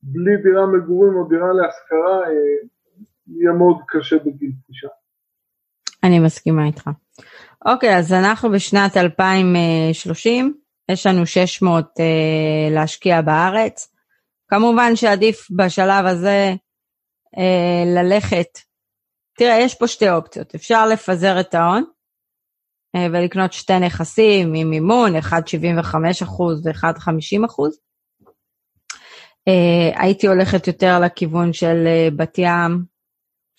[0.03, 2.57] בלי דירה מגורים או דירה להשכרה, אה,
[3.27, 4.89] יהיה מאוד קשה בגיל פרישה.
[6.05, 6.91] אני מסכימה איתך.
[7.67, 10.55] אוקיי, אז אנחנו בשנת 2030,
[10.91, 11.87] יש לנו 600
[12.71, 13.89] להשקיע בארץ.
[14.49, 16.55] כמובן שעדיף בשלב הזה
[17.39, 18.59] אה, ללכת,
[19.39, 21.85] תראה, יש פה שתי אופציות, אפשר לפזר את ההון
[22.97, 27.79] אה, ולקנות שתי נכסים עם מימון, אחד 75 אחוז ואחד 50 אחוז.
[29.49, 32.85] אה, הייתי הולכת יותר לכיוון של אה, בת ים,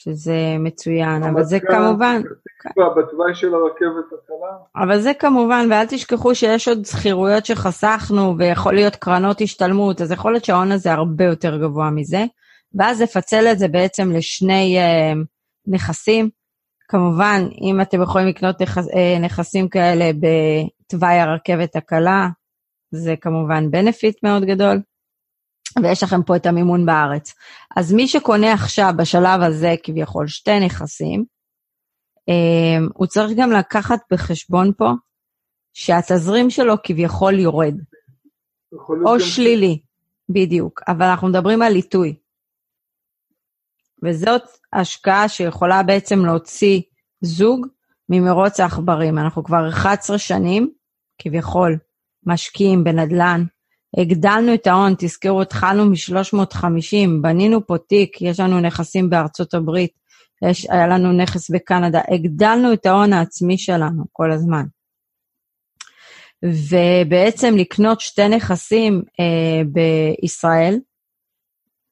[0.04, 2.22] שזה מצוין, אבל זה כמובן...
[2.97, 4.84] בתוואי של הרכבת הקלה.
[4.84, 10.32] אבל זה כמובן, ואל תשכחו שיש עוד שכירויות שחסכנו, ויכול להיות קרנות השתלמות, אז יכול
[10.32, 12.26] להיות שההון הזה הרבה יותר גבוה מזה,
[12.76, 15.18] ואז לפצל את זה בעצם לשני uh,
[15.68, 16.30] נכסים.
[16.88, 22.28] כמובן, אם אתם יכולים לקנות נכס, uh, נכסים כאלה בתוואי הרכבת הקלה,
[22.91, 24.80] זה כמובן בנפיט מאוד גדול.
[25.84, 27.34] ויש לכם פה את המימון בארץ.
[27.76, 31.26] אז מי שקונה עכשיו, בשלב הזה, כביכול שתי נכסים,
[32.30, 34.91] אה, הוא צריך גם לקחת בחשבון פה
[35.74, 37.76] שהתזרים שלו כביכול יורד.
[39.05, 39.82] או שלילי,
[40.30, 42.15] בדיוק, אבל אנחנו מדברים על עיתוי.
[44.03, 44.41] וזאת
[44.74, 46.82] השקעה שיכולה בעצם להוציא
[47.22, 47.67] זוג
[48.09, 49.17] ממרוץ העכברים.
[49.17, 50.74] אנחנו כבר 11 שנים,
[51.17, 51.78] כביכול,
[52.26, 53.43] משקיעים בנדל"ן,
[53.97, 59.91] הגדלנו את ההון, תזכרו, התחלנו מ-350, בנינו פה תיק, יש לנו נכסים בארצות הברית,
[60.49, 64.63] יש, היה לנו נכס בקנדה, הגדלנו את ההון העצמי שלנו כל הזמן.
[66.43, 70.79] ובעצם לקנות שתי נכסים אה, בישראל,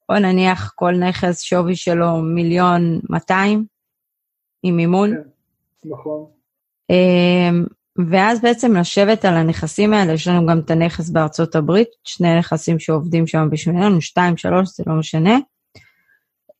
[0.09, 3.65] או נניח כל נכס שווי שלו מיליון 200
[4.63, 5.13] עם מימון.
[5.15, 6.25] כן, נכון.
[6.91, 7.49] אה,
[8.07, 12.79] ואז בעצם לשבת על הנכסים האלה, יש לנו גם את הנכס בארצות הברית, שני נכסים
[12.79, 15.37] שעובדים שם בשבילנו, שתיים, שלוש, זה לא משנה.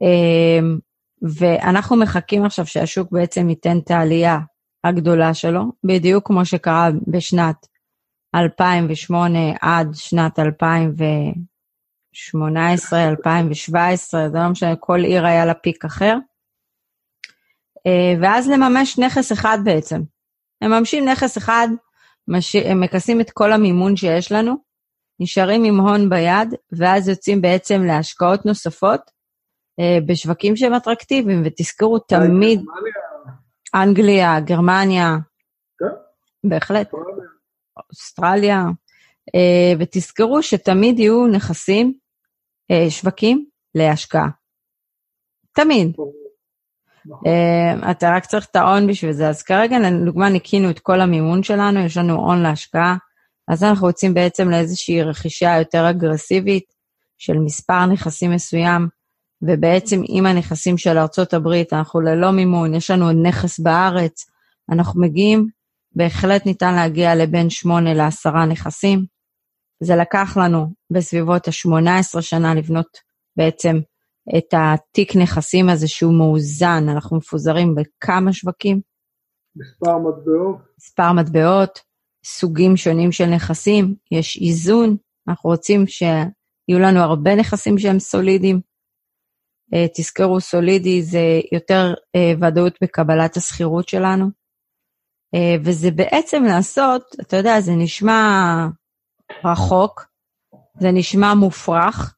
[0.02, 0.80] אמ,
[1.22, 4.40] ואנחנו מחכים עכשיו שהשוק בעצם ייתן את העלייה
[4.84, 7.68] הגדולה שלו, בדיוק כמו שקרה בשנת
[8.36, 16.18] 2008 עד שנת 2018, 2017, זה לא משנה, כל עיר היה לה פיק אחר.
[17.88, 20.02] אה, ואז לממש נכס אחד בעצם.
[20.62, 21.68] הם ממשים נכס אחד,
[22.28, 22.56] מש...
[22.56, 24.56] הם מכסים את כל המימון שיש לנו,
[25.20, 29.02] נשארים עם הון ביד, ואז יוצאים בעצם להשקעות נוספות
[29.80, 32.62] אה, בשווקים שהם אטרקטיביים, ותזכרו תמיד...
[33.76, 35.18] אנגליה, גרמניה,
[35.78, 35.86] כן.
[36.50, 36.92] בהחלט,
[37.90, 38.64] אוסטרליה,
[39.36, 41.94] אה, ותזכרו שתמיד יהיו נכסים,
[42.72, 43.46] אה, שווקים
[43.76, 44.30] להשקעה.
[45.52, 45.96] תמיד.
[47.10, 47.32] נכון.
[47.32, 49.30] אה, אתה רק צריך את ההון בשביל זה.
[49.30, 52.96] אז כרגע, לדוגמה, ניקינו את כל המימון שלנו, יש לנו הון להשקעה,
[53.48, 56.64] אז אנחנו יוצאים בעצם לאיזושהי רכישה יותר אגרסיבית
[57.18, 58.88] של מספר נכסים מסוים,
[59.42, 64.26] ובעצם עם הנכסים של ארצות הברית, אנחנו ללא מימון, יש לנו עוד נכס בארץ,
[64.72, 65.48] אנחנו מגיעים,
[65.96, 69.06] בהחלט ניתן להגיע לבין שמונה לעשרה נכסים.
[69.84, 72.98] זה לקח לנו בסביבות ה-18 שנה לבנות
[73.38, 73.80] בעצם
[74.38, 78.82] את התיק נכסים הזה שהוא מאוזן, אנחנו מפוזרים בכמה שווקים.
[79.56, 80.58] מספר מטבעות.
[80.78, 81.80] מספר מטבעות,
[82.26, 88.62] סוגים שונים של נכסים, יש איזון, אנחנו רוצים שיהיו לנו הרבה נכסים שהם סולידיים.
[89.76, 94.26] Uh, תזכרו, סולידי זה יותר uh, ודאות בקבלת השכירות שלנו,
[95.36, 98.68] uh, וזה בעצם לעשות, אתה יודע, זה נשמע
[99.44, 100.06] רחוק,
[100.80, 102.16] זה נשמע מופרך,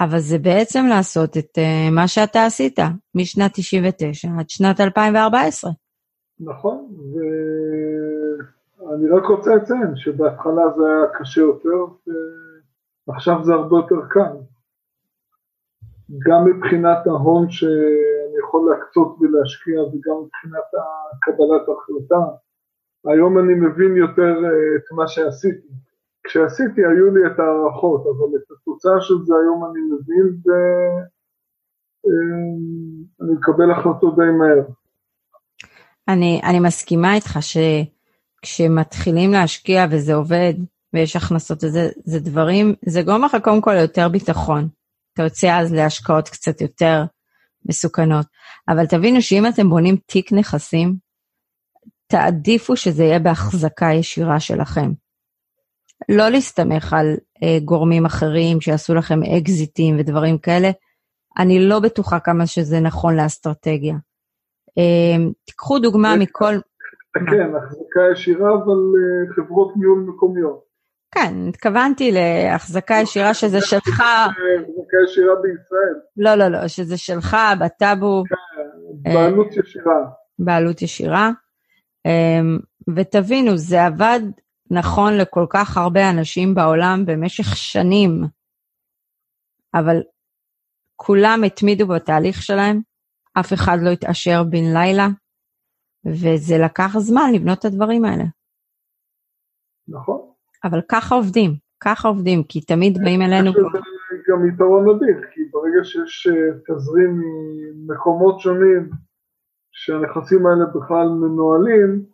[0.00, 2.78] אבל זה בעצם לעשות את uh, מה שאתה עשית
[3.14, 5.70] משנת 99 עד שנת 2014.
[6.40, 6.88] נכון,
[8.78, 11.84] ואני רק רוצה לציין שבהתחלה זה היה קשה יותר,
[13.08, 14.36] ועכשיו זה הרבה יותר קל.
[16.28, 20.68] גם מבחינת ההון שאני יכול להקצות ולהשקיע וגם מבחינת
[21.20, 22.24] קבלת ההחלטה.
[23.06, 25.68] היום אני מבין יותר אה, את מה שעשיתי.
[26.24, 30.26] כשעשיתי היו לי את ההערכות, אבל את התוצאה של זה היום אני מבין
[33.20, 34.64] ואני אה, מקבל החלטות די מהר.
[36.08, 40.54] אני, אני מסכימה איתך שכשמתחילים להשקיע וזה עובד
[40.94, 44.68] ויש הכנסות לזה, זה דברים, זה גורם לך קודם כל ליותר ביטחון.
[45.14, 47.04] אתה יוצא אז להשקעות קצת יותר
[47.68, 48.26] מסוכנות.
[48.68, 50.96] אבל תבינו שאם אתם בונים תיק נכסים,
[52.06, 54.90] תעדיפו שזה יהיה בהחזקה ישירה שלכם.
[56.08, 60.70] לא להסתמך על אה, גורמים אחרים שיעשו לכם אקזיטים ודברים כאלה.
[61.38, 63.94] אני לא בטוחה כמה שזה נכון לאסטרטגיה.
[64.78, 66.54] אה, תיקחו דוגמה מכל...
[67.14, 70.72] כן, החזקה ישירה, אבל אה, חברות ניהול מקומיות.
[71.14, 74.00] כן, התכוונתי להחזקה ישירה שזה שלך.
[74.00, 75.94] החזקה ישירה בישראל.
[76.16, 78.22] לא, לא, לא, שזה שלך, בטאבו.
[78.28, 80.06] כן, בעלות ישירה.
[80.38, 81.30] בעלות ישירה.
[82.06, 82.58] אמ,
[82.96, 84.20] ותבינו, זה עבד
[84.72, 88.22] נכון לכל כך הרבה אנשים בעולם במשך שנים,
[89.74, 89.96] אבל
[90.96, 92.80] כולם התמידו בתהליך שלהם,
[93.40, 95.08] אף אחד לא התעשר בן לילה,
[96.06, 98.24] וזה לקח זמן לבנות את הדברים האלה.
[99.88, 100.20] נכון.
[100.64, 103.52] אבל ככה עובדים, ככה עובדים, כי תמיד באים אלינו...
[104.28, 108.90] גם יתרון אדיר, כי ברגע שיש אה, תזרים ממקומות שונים
[109.72, 112.04] שהנכסים האלה בכלל מנוהלים,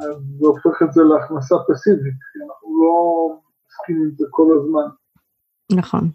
[0.00, 2.94] זה הופך את זה להכנסה פסיבית, כי אנחנו לא
[3.66, 4.88] עוסקים עם זה כל הזמן.
[5.72, 6.10] נכון.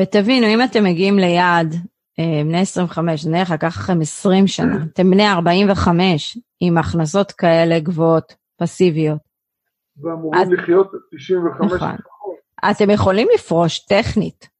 [0.00, 1.74] ותבינו, אם אתם מגיעים ליעד,
[2.18, 8.34] אה, בני 25, נניח לקח לכם 20 שנה, אתם בני 45 עם הכנסות כאלה גבוהות,
[8.56, 9.18] פסיביות.
[10.02, 10.58] ואמורים את...
[10.58, 11.96] לחיות 95 נכון.
[12.70, 14.57] אתם יכולים לפרוש טכנית.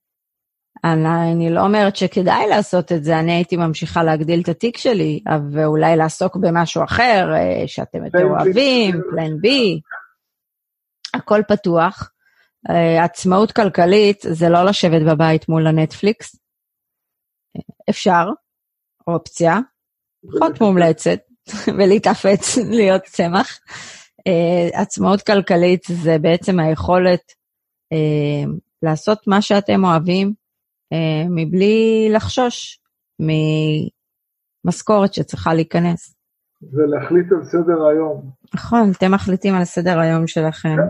[0.84, 5.20] אני, אני לא אומרת שכדאי לעשות את זה, אני הייתי ממשיכה להגדיל את התיק שלי,
[5.52, 9.80] ואולי לעסוק במשהו אחר אה, שאתם יותר אוהבים, פלן בי,
[11.14, 12.12] הכל פתוח.
[12.70, 16.36] אה, עצמאות כלכלית זה לא לשבת בבית מול הנטפליקס.
[17.90, 18.26] אפשר,
[19.06, 19.58] אופציה,
[20.32, 21.18] פחות מומלצת,
[21.78, 23.58] ולהתאפץ להיות צמח.
[24.26, 27.32] אה, עצמאות כלכלית זה בעצם היכולת
[28.82, 30.32] לעשות מה שאתם אוהבים,
[31.30, 32.80] מבלי לחשוש
[34.64, 36.14] ממשכורת שצריכה להיכנס.
[36.72, 38.30] ולהחליט על סדר היום.
[38.55, 40.76] נכון, אתם מחליטים על סדר היום שלכם.
[40.76, 40.82] כן.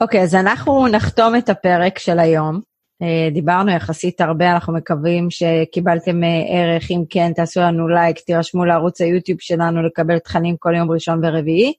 [0.00, 2.60] אוקיי, אז אנחנו נחתום את הפרק של היום.
[3.02, 8.64] אה, דיברנו יחסית הרבה, אנחנו מקווים שקיבלתם אה, ערך, אם כן, תעשו לנו לייק, תירשמו
[8.64, 11.72] לערוץ היוטיוב שלנו לקבל תכנים כל יום ראשון ורביעי.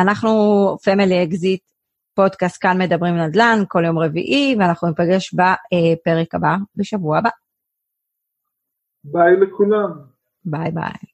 [0.00, 0.30] אנחנו
[0.84, 1.62] Family Exit
[2.14, 7.30] פודקאסט כאן מדברים נדל"ן כל יום רביעי, ואנחנו ניפגש בפרק הבא בשבוע הבא.
[9.04, 9.90] ביי לכולם.
[10.44, 11.11] ביי ביי.